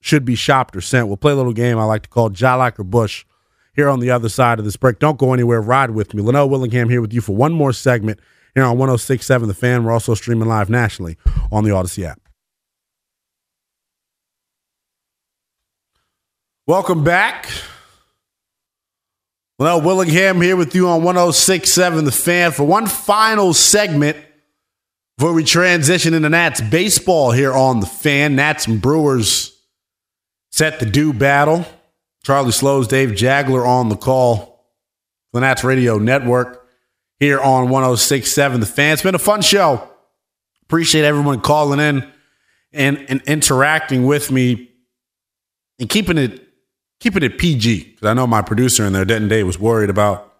should 0.00 0.24
be 0.24 0.34
shopped 0.34 0.74
or 0.74 0.80
sent. 0.80 1.08
We'll 1.08 1.16
play 1.16 1.32
a 1.32 1.36
little 1.36 1.52
game 1.52 1.78
I 1.78 1.84
like 1.84 2.02
to 2.02 2.08
call 2.08 2.30
Jai 2.30 2.72
or 2.78 2.84
Bush 2.84 3.24
here 3.74 3.88
on 3.88 4.00
the 4.00 4.10
other 4.10 4.28
side 4.28 4.58
of 4.58 4.64
this 4.64 4.76
break. 4.76 4.98
Don't 4.98 5.18
go 5.18 5.32
anywhere. 5.32 5.60
Ride 5.60 5.90
with 5.90 6.14
me. 6.14 6.22
Linnell 6.22 6.48
Willingham 6.48 6.88
here 6.88 7.00
with 7.00 7.12
you 7.12 7.20
for 7.20 7.36
one 7.36 7.52
more 7.52 7.72
segment 7.72 8.18
here 8.54 8.64
on 8.64 8.78
1067 8.78 9.48
The 9.48 9.54
Fan. 9.54 9.84
We're 9.84 9.92
also 9.92 10.14
streaming 10.14 10.48
live 10.48 10.70
nationally 10.70 11.16
on 11.52 11.64
the 11.64 11.70
Audacy 11.70 12.04
app. 12.04 12.20
Welcome 16.66 17.04
back. 17.04 17.48
Linnell 19.58 19.82
Willingham 19.82 20.40
here 20.40 20.56
with 20.56 20.74
you 20.74 20.88
on 20.88 21.02
1067 21.02 22.04
The 22.04 22.12
Fan 22.12 22.52
for 22.52 22.64
one 22.64 22.86
final 22.86 23.52
segment 23.52 24.16
before 25.18 25.34
we 25.34 25.44
transition 25.44 26.14
into 26.14 26.30
Nats 26.30 26.62
baseball 26.62 27.30
here 27.32 27.52
on 27.52 27.80
The 27.80 27.86
Fan. 27.86 28.36
Nats 28.36 28.66
and 28.66 28.80
Brewers 28.80 29.59
set 30.50 30.80
the 30.80 30.86
do 30.86 31.12
battle. 31.12 31.64
Charlie 32.22 32.52
Slowes, 32.52 32.86
Dave 32.86 33.10
Jageler 33.10 33.66
on 33.66 33.88
the 33.88 33.96
call. 33.96 34.50
The 35.32 35.40
Nats 35.40 35.62
Radio 35.62 35.98
Network 35.98 36.66
here 37.20 37.38
on 37.38 37.68
1067 37.68 38.60
The 38.60 38.66
Fan. 38.66 38.94
It's 38.94 39.02
been 39.02 39.14
a 39.14 39.18
fun 39.18 39.42
show. 39.42 39.88
Appreciate 40.64 41.04
everyone 41.04 41.40
calling 41.40 41.78
in 41.78 42.10
and, 42.72 42.98
and 43.08 43.22
interacting 43.22 44.06
with 44.06 44.30
me 44.32 44.70
and 45.78 45.88
keeping 45.88 46.18
it 46.18 46.46
keeping 46.98 47.22
it 47.22 47.38
PG. 47.38 47.84
Because 47.84 48.06
I 48.06 48.14
know 48.14 48.26
my 48.26 48.42
producer 48.42 48.84
in 48.84 48.92
there, 48.92 49.04
Denton 49.04 49.28
Day, 49.28 49.42
was 49.42 49.58
worried 49.58 49.90
about 49.90 50.32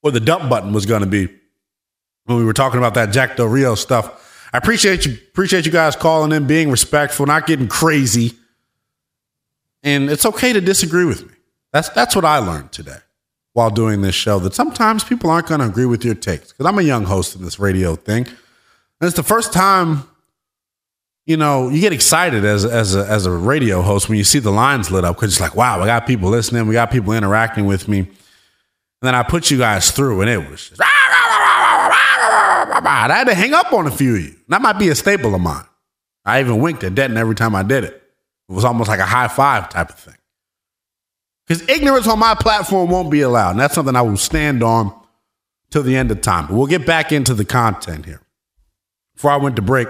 what 0.00 0.14
the 0.14 0.20
dump 0.20 0.48
button 0.48 0.72
was 0.72 0.86
going 0.86 1.02
to 1.02 1.06
be 1.06 1.28
when 2.24 2.38
we 2.38 2.44
were 2.44 2.52
talking 2.52 2.78
about 2.78 2.94
that 2.94 3.12
Jack 3.12 3.36
Del 3.36 3.46
Rio 3.46 3.74
stuff. 3.74 4.48
I 4.52 4.58
appreciate 4.58 5.06
you 5.06 5.14
appreciate 5.14 5.66
you 5.66 5.72
guys 5.72 5.96
calling 5.96 6.32
in, 6.32 6.46
being 6.46 6.70
respectful, 6.70 7.26
not 7.26 7.46
getting 7.46 7.68
crazy. 7.68 8.34
And 9.82 10.10
it's 10.10 10.24
okay 10.24 10.52
to 10.52 10.60
disagree 10.60 11.04
with 11.04 11.26
me. 11.26 11.34
That's 11.72 11.88
that's 11.90 12.14
what 12.14 12.24
I 12.24 12.38
learned 12.38 12.72
today 12.72 12.98
while 13.54 13.70
doing 13.70 14.02
this 14.02 14.14
show. 14.14 14.38
That 14.38 14.54
sometimes 14.54 15.04
people 15.04 15.30
aren't 15.30 15.48
going 15.48 15.60
to 15.60 15.66
agree 15.66 15.86
with 15.86 16.04
your 16.04 16.14
takes. 16.14 16.52
Because 16.52 16.66
I'm 16.66 16.78
a 16.78 16.82
young 16.82 17.04
host 17.04 17.34
in 17.34 17.42
this 17.42 17.58
radio 17.58 17.96
thing, 17.96 18.26
and 18.26 18.36
it's 19.00 19.16
the 19.16 19.22
first 19.22 19.52
time. 19.52 20.04
You 21.24 21.36
know, 21.36 21.68
you 21.68 21.80
get 21.80 21.92
excited 21.92 22.44
as 22.44 22.64
as 22.64 22.96
a, 22.96 23.06
as 23.06 23.26
a 23.26 23.30
radio 23.30 23.80
host 23.80 24.08
when 24.08 24.18
you 24.18 24.24
see 24.24 24.40
the 24.40 24.50
lines 24.50 24.90
lit 24.90 25.04
up 25.04 25.16
because 25.16 25.32
it's 25.32 25.40
like, 25.40 25.54
wow, 25.54 25.80
we 25.80 25.86
got 25.86 26.04
people 26.04 26.28
listening, 26.30 26.66
we 26.66 26.72
got 26.72 26.90
people 26.90 27.12
interacting 27.12 27.64
with 27.64 27.86
me, 27.86 28.00
and 28.00 28.08
then 29.02 29.14
I 29.14 29.22
put 29.22 29.48
you 29.48 29.56
guys 29.56 29.92
through, 29.92 30.20
and 30.22 30.28
it 30.28 30.50
was 30.50 30.70
just, 30.70 30.80
I 32.84 33.06
had 33.08 33.28
to 33.28 33.34
hang 33.34 33.54
up 33.54 33.72
on 33.72 33.86
a 33.86 33.90
few 33.90 34.16
of 34.16 34.20
you. 34.22 34.34
That 34.48 34.62
might 34.62 34.80
be 34.80 34.88
a 34.88 34.96
staple 34.96 35.32
of 35.34 35.40
mine. 35.40 35.64
I 36.24 36.40
even 36.40 36.58
winked 36.58 36.82
at 36.82 36.96
Denton 36.96 37.16
every 37.16 37.36
time 37.36 37.54
I 37.54 37.62
did 37.62 37.84
it. 37.84 38.01
It 38.52 38.54
was 38.54 38.66
almost 38.66 38.88
like 38.88 39.00
a 39.00 39.06
high 39.06 39.28
five 39.28 39.70
type 39.70 39.88
of 39.88 39.98
thing. 39.98 40.16
Because 41.46 41.66
ignorance 41.70 42.06
on 42.06 42.18
my 42.18 42.34
platform 42.34 42.90
won't 42.90 43.10
be 43.10 43.22
allowed. 43.22 43.52
And 43.52 43.60
that's 43.60 43.74
something 43.74 43.96
I 43.96 44.02
will 44.02 44.18
stand 44.18 44.62
on 44.62 44.94
till 45.70 45.82
the 45.82 45.96
end 45.96 46.10
of 46.10 46.20
time. 46.20 46.48
But 46.48 46.56
we'll 46.56 46.66
get 46.66 46.84
back 46.86 47.12
into 47.12 47.32
the 47.32 47.46
content 47.46 48.04
here. 48.04 48.20
Before 49.14 49.30
I 49.30 49.36
went 49.36 49.56
to 49.56 49.62
break, 49.62 49.88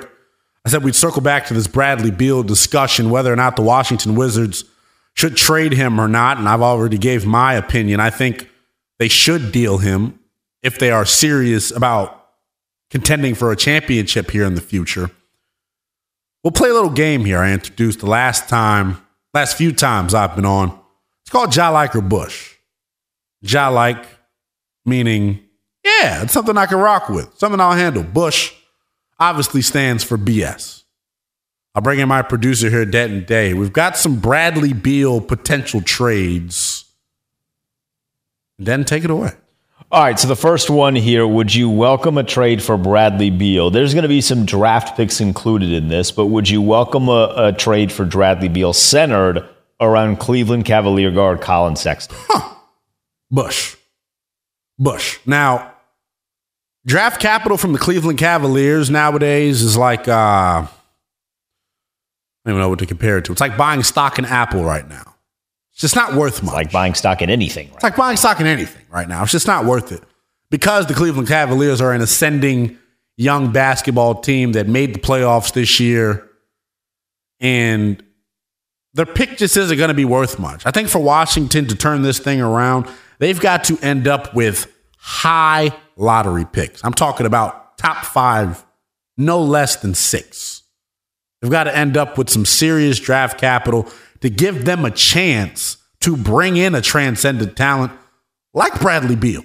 I 0.65 0.69
said 0.69 0.85
we'd 0.85 0.95
circle 0.95 1.23
back 1.23 1.47
to 1.47 1.55
this 1.55 1.67
Bradley 1.67 2.13
Beal 2.13 2.45
discussion, 2.45 3.11
whether 3.11 3.33
or 3.33 3.37
not 3.37 3.57
the 3.57 3.63
Washington 3.63 4.15
Wizards 4.15 4.65
should 5.15 5.37
trade 5.37 5.73
him 5.73 6.01
or 6.01 6.07
not. 6.07 6.39
And 6.39 6.49
I've 6.49 6.63
already 6.63 6.99
gave 6.99 7.27
my 7.27 7.55
opinion. 7.55 7.99
I 7.99 8.11
think 8.11 8.49
they 9.01 9.09
should 9.09 9.51
deal 9.51 9.79
him 9.79 10.21
if 10.63 10.79
they 10.79 10.93
are 10.93 11.05
serious 11.05 11.73
about 11.73 12.29
contending 12.91 13.35
for 13.35 13.51
a 13.51 13.57
championship 13.57 14.31
here 14.31 14.45
in 14.45 14.55
the 14.55 14.61
future. 14.61 15.11
We'll 16.43 16.51
play 16.53 16.71
a 16.71 16.75
little 16.75 16.91
game 16.91 17.25
here 17.25 17.39
I 17.39 17.53
introduced 17.53 18.01
the 18.01 18.07
last 18.07 18.49
time, 18.49 18.99
last 19.33 19.57
few 19.57 19.73
times 19.73 20.15
I've 20.15 20.35
been 20.35 20.45
on. 20.45 20.79
It's 21.23 21.31
called 21.31 21.55
Ja 21.55 21.71
Like 21.71 21.95
or 21.95 22.01
Bush. 22.01 22.57
Ja 23.43 23.69
Like 23.69 24.05
meaning, 24.85 25.41
yeah, 25.85 26.23
it's 26.23 26.33
something 26.33 26.57
I 26.57 26.67
can 26.67 26.79
rock 26.79 27.09
with, 27.09 27.37
something 27.39 27.61
I'll 27.61 27.73
handle. 27.73 28.03
Bush 28.03 28.53
obviously 29.19 29.63
stands 29.63 30.03
for 30.03 30.19
BS. 30.19 30.83
I'll 31.75 31.83
bring 31.83 32.01
in 32.01 32.09
my 32.09 32.23
producer 32.23 32.69
here, 32.69 32.85
Denton 32.85 33.25
Day. 33.25 33.55
We've 33.55 33.73
got 33.73 33.97
some 33.97 34.17
Bradley 34.21 34.73
Beal 34.73 35.21
potential 35.21 35.81
trades. 35.81 36.85
Then 38.59 38.85
take 38.85 39.05
it 39.05 39.11
away. 39.11 39.33
All 39.91 40.03
right, 40.03 40.19
so 40.19 40.29
the 40.29 40.37
first 40.37 40.71
one 40.71 40.95
here 40.95 41.27
would 41.27 41.55
you 41.55 41.69
welcome 41.69 42.17
a 42.17 42.25
trade 42.25 42.63
for 42.63 42.77
Bradley 42.77 43.31
Beal? 43.31 43.71
There's 43.71 43.93
going 43.93 44.03
to 44.03 44.09
be 44.09 44.21
some 44.21 44.47
draft 44.47 44.97
picks 44.97 45.21
included 45.21 45.71
in 45.73 45.89
this, 45.89 46.11
but 46.11 46.27
would 46.27 46.49
you 46.49 46.63
welcome 46.63 47.09
a, 47.09 47.33
a 47.37 47.53
trade 47.53 47.93
for 47.93 48.05
Bradley 48.05 48.49
Beal 48.49 48.73
centered 48.73 49.47
around 49.81 50.17
Cleveland 50.19 50.65
Cavalier 50.65 51.11
guard 51.11 51.41
Collin 51.41 51.77
Sexton? 51.77 52.17
Huh. 52.29 52.55
Bush. 53.31 53.77
Bush. 54.79 55.19
Now, 55.27 55.75
draft 56.87 57.21
capital 57.21 57.59
from 57.59 57.73
the 57.73 57.79
Cleveland 57.79 58.19
Cavaliers 58.19 58.89
nowadays 58.89 59.63
is 59.63 59.77
like, 59.77 60.09
uh, 60.09 60.13
I 60.13 60.69
don't 62.45 62.55
even 62.55 62.61
know 62.61 62.69
what 62.69 62.79
to 62.79 62.87
compare 62.87 63.19
it 63.19 63.27
to. 63.27 63.33
It's 63.33 63.41
like 63.41 63.57
buying 63.57 63.83
stock 63.83 64.19
in 64.19 64.25
Apple 64.25 64.65
right 64.65 64.89
now. 64.89 65.12
It's 65.73 65.81
just 65.81 65.97
not 65.97 66.15
worth 66.15 66.43
much. 66.43 66.53
It's 66.53 66.55
like 66.55 66.73
buying 66.73 66.95
stock 66.95 67.23
in 67.23 67.31
anything. 67.31 67.69
Right? 67.69 67.75
It's 67.77 67.85
like 67.85 67.97
buying 67.97 68.17
stock 68.17 68.41
in 68.41 68.47
anything 68.47 68.83
right 68.91 69.09
now. 69.09 69.23
It's 69.23 69.33
just 69.33 69.47
not 69.47 69.65
worth 69.65 69.93
it. 69.93 70.03
Because 70.51 70.87
the 70.87 70.95
Cleveland 70.95 71.29
Cavaliers 71.29 71.81
are 71.81 71.93
an 71.93 72.03
ascending 72.03 72.79
young 73.17 73.53
basketball 73.53 74.21
team 74.21 74.53
that 74.53 74.69
made 74.69 74.95
the 74.95 74.99
playoffs 74.99 75.53
this 75.53 75.81
year 75.81 76.29
and 77.41 78.03
their 78.95 79.07
pick 79.07 79.39
just 79.39 79.57
isn't 79.57 79.77
going 79.77 79.89
to 79.89 79.95
be 79.95 80.05
worth 80.05 80.39
much. 80.39 80.65
I 80.67 80.71
think 80.71 80.89
for 80.89 80.99
Washington 80.99 81.67
to 81.67 81.75
turn 81.75 82.03
this 82.03 82.19
thing 82.19 82.41
around, 82.41 82.89
they've 83.19 83.41
got 83.41 83.65
to 83.65 83.79
end 83.79 84.07
up 84.07 84.35
with 84.35 84.73
high 84.99 85.73
lottery 85.97 86.45
picks. 86.45 86.85
I'm 86.85 86.95
talking 86.95 87.27
about 87.27 87.79
top 87.79 88.05
five, 88.05 88.65
no 89.17 89.43
less 89.43 89.77
than 89.77 89.95
six. 89.95 90.63
They've 91.41 91.51
got 91.51 91.65
to 91.65 91.77
end 91.77 91.97
up 91.97 92.19
with 92.19 92.31
some 92.31 92.45
serious 92.45 93.01
draft 93.01 93.41
capital 93.41 93.89
to 94.23 94.31
give 94.31 94.65
them 94.65 94.85
a 94.85 94.91
chance 94.91 95.77
to 96.01 96.17
bring 96.17 96.57
in 96.57 96.75
a 96.75 96.81
transcendent 96.81 97.57
talent 97.57 97.93
like 98.55 98.81
Bradley 98.81 99.17
Beal. 99.17 99.45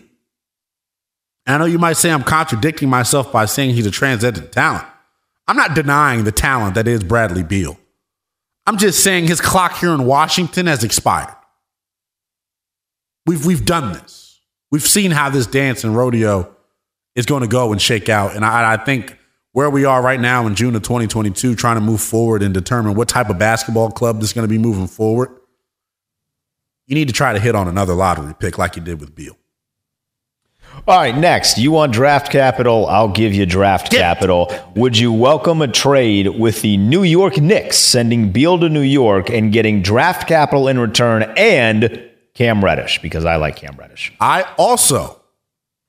And 1.46 1.56
I 1.56 1.58
know 1.58 1.66
you 1.66 1.80
might 1.80 1.98
say 1.98 2.12
I'm 2.12 2.24
contradicting 2.24 2.90
myself 2.90 3.32
by 3.32 3.46
saying 3.46 3.76
he's 3.76 3.86
a 3.86 3.92
transcendent 3.92 4.52
talent. 4.52 4.86
I'm 5.48 5.56
not 5.56 5.76
denying 5.76 6.24
the 6.24 6.32
talent 6.32 6.76
that 6.76 6.88
is 6.88 7.04
Bradley 7.04 7.44
Beal. 7.44 7.78
I'm 8.66 8.78
just 8.78 9.04
saying 9.04 9.28
his 9.28 9.40
clock 9.40 9.78
here 9.78 9.94
in 9.94 10.06
Washington 10.06 10.68
has 10.68 10.84
expired. 10.84 11.34
We've, 13.26 13.46
we've 13.46 13.66
done 13.66 13.94
this. 13.94 14.42
We've 14.72 14.82
seen 14.82 15.12
how 15.12 15.30
this 15.30 15.48
dance 15.48 15.86
and 15.86 15.96
rodeo 15.96 16.54
is 17.16 17.26
going 17.26 17.42
to 17.42 17.48
go 17.48 17.72
and 17.72 17.82
shake 17.82 18.10
out. 18.10 18.36
And 18.36 18.44
I, 18.44 18.74
I 18.74 18.78
think 18.78 19.17
where 19.58 19.72
we 19.72 19.86
are 19.86 20.04
right 20.04 20.20
now 20.20 20.46
in 20.46 20.54
June 20.54 20.76
of 20.76 20.84
2022, 20.84 21.56
trying 21.56 21.78
to 21.78 21.82
move 21.82 22.00
forward 22.00 22.44
and 22.44 22.54
determine 22.54 22.94
what 22.94 23.08
type 23.10 23.28
of 23.28 23.40
basketball 23.40 23.90
club 23.90 24.22
is 24.22 24.32
going 24.32 24.48
to 24.48 24.48
be 24.48 24.60
moving 24.60 24.86
forward, 24.86 25.32
you 26.86 26.94
need 26.94 27.08
to 27.08 27.14
try 27.14 27.34
to 27.34 27.40
hit 27.40 27.56
on 27.56 27.68
another 27.68 27.96
lottery 27.96 28.36
pick 28.40 28.60
like 28.60 28.76
you 28.76 28.84
did 28.84 29.00
with 29.00 29.16
Beal. 29.16 29.36
All 30.88 31.00
right, 31.00 31.18
next, 31.18 31.58
you 31.58 31.72
want 31.72 31.92
draft 31.92 32.32
capital? 32.32 32.86
I'll 32.86 33.08
give 33.08 33.34
you 33.34 33.48
draft 33.48 33.90
Get. 33.90 33.98
capital. 33.98 34.54
Would 34.76 34.96
you 34.96 35.12
welcome 35.12 35.64
a 35.64 35.68
trade 35.68 36.28
with 36.38 36.62
the 36.62 36.78
New 36.78 37.02
York 37.02 37.38
Knicks 37.38 37.80
sending 37.80 38.32
Beal 38.32 38.60
to 38.60 38.70
New 38.70 38.82
York 38.82 39.32
and 39.32 39.52
getting 39.52 39.82
draft 39.82 40.28
capital 40.28 40.68
in 40.68 40.78
return 40.78 41.24
and 41.36 42.08
Cam 42.36 42.64
Reddish? 42.64 43.02
Because 43.02 43.26
I 43.26 43.38
like 43.38 43.56
Cam 43.56 43.76
Reddish. 43.76 44.14
I 44.20 44.44
also 44.60 45.20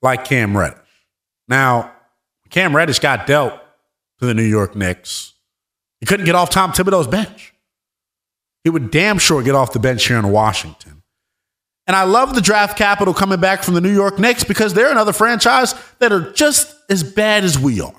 like 0.01 0.25
Cam 0.25 0.57
Reddish. 0.57 0.79
Now, 1.47 1.91
Cam 2.49 2.75
Reddish 2.75 2.99
got 2.99 3.27
dealt 3.27 3.53
to 4.19 4.25
the 4.25 4.33
New 4.33 4.43
York 4.43 4.75
Knicks. 4.75 5.33
He 5.99 6.05
couldn't 6.05 6.25
get 6.25 6.35
off 6.35 6.49
Tom 6.49 6.71
Thibodeau's 6.71 7.07
bench. 7.07 7.53
He 8.63 8.69
would 8.69 8.91
damn 8.91 9.17
sure 9.17 9.41
get 9.41 9.55
off 9.55 9.73
the 9.73 9.79
bench 9.79 10.07
here 10.07 10.17
in 10.17 10.29
Washington. 10.29 11.03
And 11.87 11.95
I 11.95 12.03
love 12.03 12.35
the 12.35 12.41
draft 12.41 12.77
capital 12.77 13.13
coming 13.13 13.39
back 13.39 13.63
from 13.63 13.73
the 13.73 13.81
New 13.81 13.93
York 13.93 14.19
Knicks 14.19 14.43
because 14.43 14.73
they're 14.73 14.91
another 14.91 15.13
franchise 15.13 15.73
that 15.99 16.11
are 16.11 16.31
just 16.33 16.75
as 16.89 17.03
bad 17.03 17.43
as 17.43 17.57
we 17.57 17.81
are. 17.81 17.95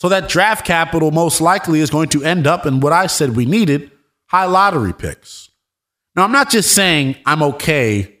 So 0.00 0.08
that 0.08 0.28
draft 0.28 0.66
capital 0.66 1.12
most 1.12 1.40
likely 1.40 1.78
is 1.78 1.90
going 1.90 2.08
to 2.08 2.24
end 2.24 2.48
up 2.48 2.66
in 2.66 2.80
what 2.80 2.92
I 2.92 3.06
said 3.06 3.36
we 3.36 3.46
needed 3.46 3.92
high 4.26 4.46
lottery 4.46 4.92
picks. 4.92 5.50
Now, 6.16 6.24
I'm 6.24 6.32
not 6.32 6.50
just 6.50 6.72
saying 6.72 7.16
I'm 7.24 7.42
okay 7.42 8.18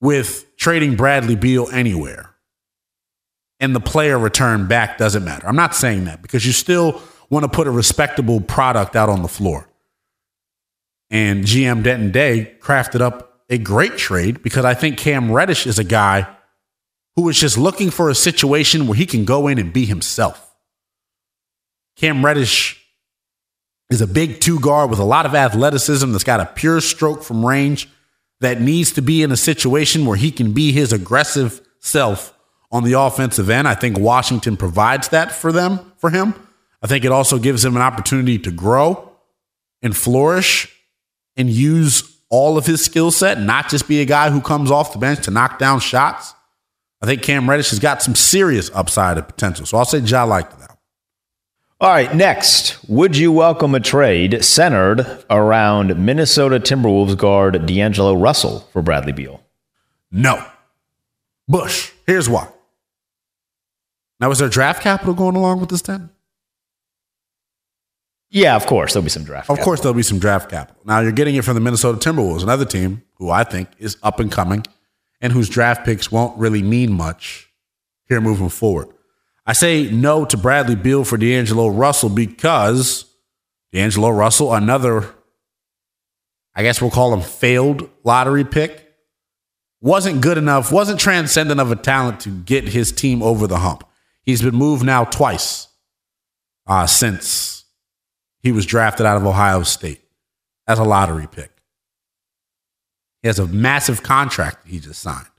with 0.00 0.56
trading 0.56 0.96
Bradley 0.96 1.36
Beal 1.36 1.68
anywhere. 1.70 2.27
And 3.60 3.74
the 3.74 3.80
player 3.80 4.18
return 4.18 4.66
back 4.66 4.98
doesn't 4.98 5.24
matter. 5.24 5.46
I'm 5.46 5.56
not 5.56 5.74
saying 5.74 6.04
that 6.04 6.22
because 6.22 6.46
you 6.46 6.52
still 6.52 7.00
want 7.30 7.44
to 7.44 7.48
put 7.48 7.66
a 7.66 7.70
respectable 7.70 8.40
product 8.40 8.96
out 8.96 9.08
on 9.08 9.22
the 9.22 9.28
floor. 9.28 9.68
And 11.10 11.44
GM 11.44 11.82
Denton 11.82 12.10
Day 12.10 12.56
crafted 12.60 13.00
up 13.00 13.42
a 13.50 13.58
great 13.58 13.96
trade 13.96 14.42
because 14.42 14.64
I 14.64 14.74
think 14.74 14.98
Cam 14.98 15.32
Reddish 15.32 15.66
is 15.66 15.78
a 15.78 15.84
guy 15.84 16.28
who 17.16 17.28
is 17.28 17.40
just 17.40 17.58
looking 17.58 17.90
for 17.90 18.10
a 18.10 18.14
situation 18.14 18.86
where 18.86 18.96
he 18.96 19.06
can 19.06 19.24
go 19.24 19.48
in 19.48 19.58
and 19.58 19.72
be 19.72 19.86
himself. 19.86 20.54
Cam 21.96 22.24
Reddish 22.24 22.84
is 23.90 24.00
a 24.00 24.06
big 24.06 24.40
two 24.40 24.60
guard 24.60 24.90
with 24.90 24.98
a 24.98 25.04
lot 25.04 25.26
of 25.26 25.34
athleticism 25.34 26.12
that's 26.12 26.24
got 26.24 26.40
a 26.40 26.46
pure 26.46 26.80
stroke 26.80 27.22
from 27.22 27.44
range 27.44 27.88
that 28.40 28.60
needs 28.60 28.92
to 28.92 29.02
be 29.02 29.22
in 29.22 29.32
a 29.32 29.36
situation 29.36 30.06
where 30.06 30.16
he 30.16 30.30
can 30.30 30.52
be 30.52 30.70
his 30.70 30.92
aggressive 30.92 31.60
self 31.80 32.37
on 32.70 32.84
the 32.84 32.92
offensive 32.92 33.48
end. 33.50 33.66
I 33.66 33.74
think 33.74 33.98
Washington 33.98 34.56
provides 34.56 35.08
that 35.08 35.32
for 35.32 35.52
them, 35.52 35.92
for 35.96 36.10
him. 36.10 36.34
I 36.82 36.86
think 36.86 37.04
it 37.04 37.12
also 37.12 37.38
gives 37.38 37.64
him 37.64 37.76
an 37.76 37.82
opportunity 37.82 38.38
to 38.38 38.50
grow 38.50 39.12
and 39.82 39.96
flourish 39.96 40.72
and 41.36 41.48
use 41.48 42.18
all 42.30 42.58
of 42.58 42.66
his 42.66 42.84
skill 42.84 43.10
set, 43.10 43.40
not 43.40 43.68
just 43.68 43.88
be 43.88 44.00
a 44.00 44.04
guy 44.04 44.30
who 44.30 44.40
comes 44.40 44.70
off 44.70 44.92
the 44.92 44.98
bench 44.98 45.24
to 45.24 45.30
knock 45.30 45.58
down 45.58 45.80
shots. 45.80 46.34
I 47.00 47.06
think 47.06 47.22
Cam 47.22 47.48
Reddish 47.48 47.70
has 47.70 47.78
got 47.78 48.02
some 48.02 48.14
serious 48.14 48.70
upside 48.74 49.16
and 49.18 49.26
potential. 49.26 49.64
So 49.64 49.78
I'll 49.78 49.84
say 49.84 49.98
Ja 49.98 50.24
like 50.24 50.50
that. 50.58 50.76
All 51.80 51.90
right, 51.90 52.12
next, 52.12 52.76
would 52.88 53.16
you 53.16 53.30
welcome 53.30 53.72
a 53.72 53.80
trade 53.80 54.44
centered 54.44 55.06
around 55.30 55.96
Minnesota 55.96 56.58
Timberwolves 56.58 57.16
guard 57.16 57.66
D'Angelo 57.66 58.14
Russell 58.14 58.68
for 58.72 58.82
Bradley 58.82 59.12
Beal? 59.12 59.40
No. 60.10 60.44
Bush. 61.46 61.92
Here's 62.04 62.28
why. 62.28 62.48
Now, 64.20 64.30
is 64.30 64.38
there 64.38 64.48
draft 64.48 64.82
capital 64.82 65.14
going 65.14 65.36
along 65.36 65.60
with 65.60 65.68
this 65.70 65.82
then? 65.82 66.10
Yeah, 68.30 68.56
of 68.56 68.66
course. 68.66 68.92
There'll 68.92 69.04
be 69.04 69.10
some 69.10 69.24
draft 69.24 69.44
Of 69.48 69.56
capital. 69.56 69.64
course, 69.64 69.80
there'll 69.80 69.94
be 69.94 70.02
some 70.02 70.18
draft 70.18 70.50
capital. 70.50 70.80
Now, 70.84 71.00
you're 71.00 71.12
getting 71.12 71.36
it 71.36 71.44
from 71.44 71.54
the 71.54 71.60
Minnesota 71.60 71.98
Timberwolves, 71.98 72.42
another 72.42 72.64
team 72.64 73.02
who 73.14 73.30
I 73.30 73.44
think 73.44 73.68
is 73.78 73.96
up 74.02 74.20
and 74.20 74.30
coming 74.30 74.64
and 75.20 75.32
whose 75.32 75.48
draft 75.48 75.84
picks 75.84 76.12
won't 76.12 76.38
really 76.38 76.62
mean 76.62 76.92
much 76.92 77.48
here 78.06 78.20
moving 78.20 78.48
forward. 78.50 78.88
I 79.46 79.52
say 79.54 79.90
no 79.90 80.24
to 80.26 80.36
Bradley 80.36 80.74
Beal 80.76 81.04
for 81.04 81.16
D'Angelo 81.16 81.68
Russell 81.68 82.10
because 82.10 83.06
D'Angelo 83.72 84.10
Russell, 84.10 84.52
another, 84.52 85.08
I 86.54 86.62
guess 86.62 86.82
we'll 86.82 86.90
call 86.90 87.14
him 87.14 87.22
failed 87.22 87.88
lottery 88.04 88.44
pick, 88.44 88.84
wasn't 89.80 90.20
good 90.20 90.36
enough, 90.36 90.70
wasn't 90.70 91.00
transcendent 91.00 91.60
of 91.60 91.70
a 91.72 91.76
talent 91.76 92.20
to 92.20 92.30
get 92.30 92.68
his 92.68 92.92
team 92.92 93.22
over 93.22 93.46
the 93.46 93.58
hump. 93.58 93.84
He's 94.28 94.42
been 94.42 94.54
moved 94.54 94.84
now 94.84 95.04
twice 95.04 95.68
uh, 96.66 96.86
since 96.86 97.64
he 98.42 98.52
was 98.52 98.66
drafted 98.66 99.06
out 99.06 99.16
of 99.16 99.24
Ohio 99.24 99.62
State 99.62 100.02
as 100.66 100.78
a 100.78 100.84
lottery 100.84 101.26
pick. 101.26 101.50
He 103.22 103.28
has 103.28 103.38
a 103.38 103.46
massive 103.46 104.02
contract 104.02 104.68
he 104.68 104.80
just 104.80 105.00
signed. 105.00 105.30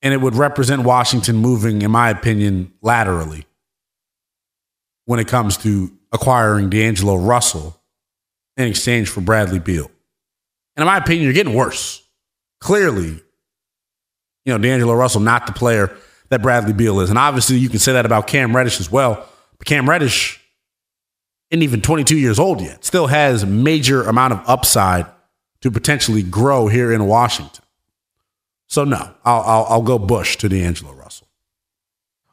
And 0.00 0.14
it 0.14 0.22
would 0.22 0.34
represent 0.34 0.84
Washington 0.84 1.36
moving, 1.36 1.82
in 1.82 1.90
my 1.90 2.08
opinion, 2.08 2.72
laterally 2.80 3.44
when 5.04 5.20
it 5.20 5.28
comes 5.28 5.58
to 5.58 5.92
acquiring 6.10 6.70
D'Angelo 6.70 7.16
Russell 7.16 7.78
in 8.56 8.66
exchange 8.66 9.10
for 9.10 9.20
Bradley 9.20 9.58
Beal. 9.58 9.90
And 10.74 10.82
in 10.82 10.86
my 10.86 10.96
opinion, 10.96 11.24
you're 11.24 11.34
getting 11.34 11.52
worse. 11.52 12.02
Clearly, 12.60 13.08
you 13.10 13.22
know, 14.46 14.56
D'Angelo 14.56 14.94
Russell, 14.94 15.20
not 15.20 15.46
the 15.46 15.52
player 15.52 15.94
that 16.34 16.42
Bradley 16.42 16.72
Beal 16.72 17.00
is. 17.00 17.10
And 17.10 17.18
obviously, 17.18 17.56
you 17.58 17.68
can 17.68 17.78
say 17.78 17.92
that 17.92 18.04
about 18.04 18.26
Cam 18.26 18.54
Reddish 18.54 18.80
as 18.80 18.90
well. 18.90 19.24
But 19.56 19.66
Cam 19.66 19.88
Reddish 19.88 20.40
isn't 21.50 21.62
even 21.62 21.80
22 21.80 22.18
years 22.18 22.38
old 22.40 22.60
yet, 22.60 22.84
still 22.84 23.06
has 23.06 23.46
major 23.46 24.02
amount 24.02 24.32
of 24.32 24.42
upside 24.46 25.06
to 25.60 25.70
potentially 25.70 26.22
grow 26.22 26.66
here 26.66 26.92
in 26.92 27.06
Washington. 27.06 27.64
So, 28.66 28.84
no, 28.84 29.14
I'll, 29.24 29.40
I'll, 29.42 29.66
I'll 29.68 29.82
go 29.82 29.98
Bush 29.98 30.36
to 30.38 30.48
D'Angelo 30.48 30.92
Russell. 30.92 31.28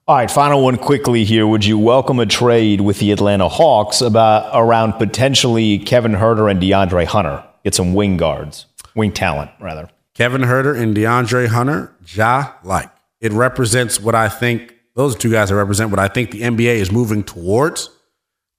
All 0.07 0.15
right, 0.15 0.31
final 0.31 0.63
one 0.63 0.77
quickly 0.77 1.23
here. 1.23 1.45
Would 1.45 1.63
you 1.63 1.77
welcome 1.77 2.19
a 2.19 2.25
trade 2.25 2.81
with 2.81 2.97
the 2.97 3.11
Atlanta 3.11 3.47
Hawks 3.47 4.01
about 4.01 4.49
around 4.53 4.93
potentially 4.93 5.77
Kevin 5.77 6.13
Huerter 6.13 6.49
and 6.49 6.59
DeAndre 6.59 7.05
Hunter? 7.05 7.43
Get 7.63 7.75
some 7.75 7.93
wing 7.93 8.17
guards, 8.17 8.65
wing 8.95 9.11
talent, 9.11 9.51
rather. 9.59 9.89
Kevin 10.15 10.41
Huerter 10.41 10.75
and 10.75 10.97
DeAndre 10.97 11.47
Hunter, 11.47 11.95
Ja 12.07 12.53
like. 12.63 12.89
It 13.21 13.31
represents 13.31 13.99
what 13.99 14.15
I 14.15 14.27
think, 14.27 14.75
those 14.95 15.15
two 15.15 15.31
guys 15.31 15.53
represent 15.53 15.91
what 15.91 15.99
I 15.99 16.07
think 16.07 16.31
the 16.31 16.41
NBA 16.41 16.75
is 16.75 16.91
moving 16.91 17.23
towards. 17.23 17.89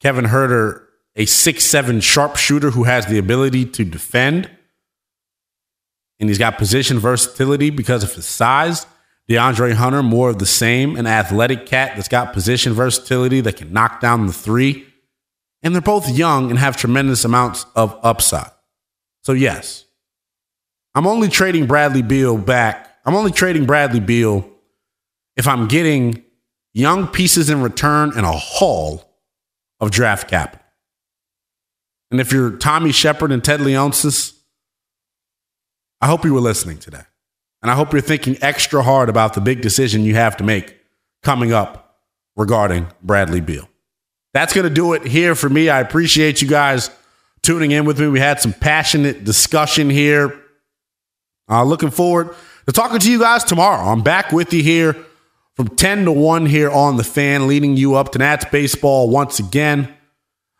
Kevin 0.01 0.25
Huerter, 0.25 0.85
a 1.14 1.27
six-seven 1.27 2.01
sharpshooter 2.01 2.70
who 2.70 2.85
has 2.85 3.07
the 3.07 3.18
ability 3.18 3.66
to 3.66 3.85
defend, 3.85 4.48
and 6.18 6.29
he's 6.31 6.38
got 6.38 6.57
position 6.57 6.98
versatility 6.98 7.70
because 7.70 8.05
of 8.05 8.14
his 8.14 8.25
size. 8.25 8.87
DeAndre 9.29 9.72
Hunter, 9.72 10.03
more 10.03 10.31
of 10.31 10.38
the 10.38 10.46
same, 10.46 10.96
an 10.96 11.07
athletic 11.07 11.66
cat 11.66 11.92
that's 11.96 12.09
got 12.09 12.33
position 12.33 12.72
versatility 12.72 13.40
that 13.40 13.57
can 13.57 13.72
knock 13.72 14.01
down 14.01 14.27
the 14.27 14.33
three. 14.33 14.87
And 15.62 15.75
they're 15.75 15.83
both 15.83 16.09
young 16.09 16.51
and 16.51 16.59
have 16.59 16.77
tremendous 16.77 17.25
amounts 17.25 17.66
of 17.75 17.98
upside. 18.03 18.51
So, 19.22 19.33
yes, 19.33 19.85
I'm 20.94 21.07
only 21.07 21.29
trading 21.29 21.66
Bradley 21.66 22.03
Beal 22.03 22.37
back. 22.37 22.88
I'm 23.05 23.14
only 23.14 23.31
trading 23.33 23.64
Bradley 23.64 24.01
Beal 24.01 24.48
if 25.37 25.47
I'm 25.49 25.68
getting 25.68 26.25
young 26.75 27.07
pieces 27.07 27.51
in 27.51 27.62
return 27.62 28.12
and 28.16 28.27
a 28.27 28.33
haul 28.33 29.05
of 29.81 29.90
draft 29.90 30.29
capital. 30.29 30.64
And 32.11 32.21
if 32.21 32.33
you're 32.33 32.51
Tommy 32.53 32.92
Sheppard 32.92 33.33
and 33.33 33.42
Ted 33.42 33.61
Leonsis, 33.61 34.38
I 36.01 36.07
hope 36.07 36.25
you 36.25 36.35
were 36.35 36.40
listening 36.40 36.79
today. 36.79 37.03
And 37.62 37.71
I 37.71 37.75
hope 37.75 37.92
you're 37.92 38.03
thinking 38.03 38.37
extra 38.42 38.83
hard 38.83 39.09
about 39.09 39.35
the 39.35 39.40
big 39.40 39.62
decision 39.62 40.05
you 40.05 40.14
have 40.14 40.37
to 40.38 40.45
make 40.45 40.77
coming 41.23 41.53
up 41.53 42.01
regarding 42.37 42.88
Bradley 43.03 43.40
Beal. 43.40 43.68
That's 44.35 44.53
going 44.53 44.68
to 44.68 44.75
do 44.75 44.95
it 44.95 45.07
here 45.07 45.35
for 45.35 45.49
me. 45.49 45.68
I 45.68 45.81
appreciate 45.81 46.42
you 46.42 46.49
guys 46.49 46.90
tuning 47.42 47.71
in 47.71 47.85
with 47.85 48.01
me. 48.01 48.09
We 48.09 48.18
had 48.18 48.40
some 48.40 48.53
passionate 48.53 49.25
discussion 49.25 49.90
here. 49.90 50.38
Uh, 51.49 51.64
looking 51.64 51.90
forward 51.90 52.35
to 52.66 52.73
talking 52.73 52.99
to 52.99 53.11
you 53.11 53.21
guys 53.21 53.45
tomorrow. 53.45 53.90
I'm 53.90 54.03
back 54.03 54.33
with 54.33 54.53
you 54.53 54.62
here 54.62 54.97
from 55.55 55.69
10 55.69 56.07
to 56.07 56.12
1 56.12 56.47
here 56.47 56.71
on 56.71 56.97
the 56.97 57.05
fan, 57.05 57.47
leading 57.47 57.77
you 57.77 57.95
up 57.95 58.12
to 58.12 58.19
Nats 58.19 58.47
baseball 58.51 59.11
once 59.11 59.38
again. 59.38 59.95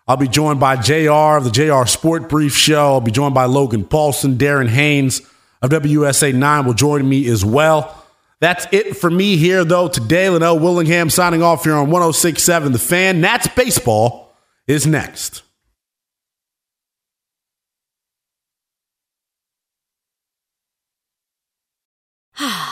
I'll 0.07 0.17
be 0.17 0.29
joined 0.29 0.61
by 0.61 0.77
JR 0.77 1.37
of 1.37 1.45
the 1.45 1.51
JR 1.51 1.87
Sport 1.87 2.29
Brief 2.29 2.55
Show. 2.55 2.95
I'll 2.95 3.01
be 3.01 3.11
joined 3.11 3.35
by 3.35 3.45
Logan 3.45 3.85
Paulsen, 3.85 4.37
Darren 4.37 4.69
Haynes 4.69 5.23
of 5.63 5.71
WSA 5.71 6.35
9 6.35 6.67
will 6.67 6.75
join 6.75 7.09
me 7.09 7.27
as 7.29 7.45
well. 7.45 8.05
That's 8.41 8.67
it 8.73 8.97
for 8.97 9.09
me 9.09 9.37
here, 9.37 9.65
though. 9.65 9.87
Today, 9.87 10.29
Linnell 10.29 10.59
Willingham 10.59 11.09
signing 11.09 11.43
off 11.43 11.63
here 11.63 11.75
on 11.75 11.91
1067 11.91 12.73
The 12.73 12.79
Fan. 12.79 13.21
Nats 13.21 13.47
baseball 13.49 14.35
is 14.67 14.87
next. 14.87 15.43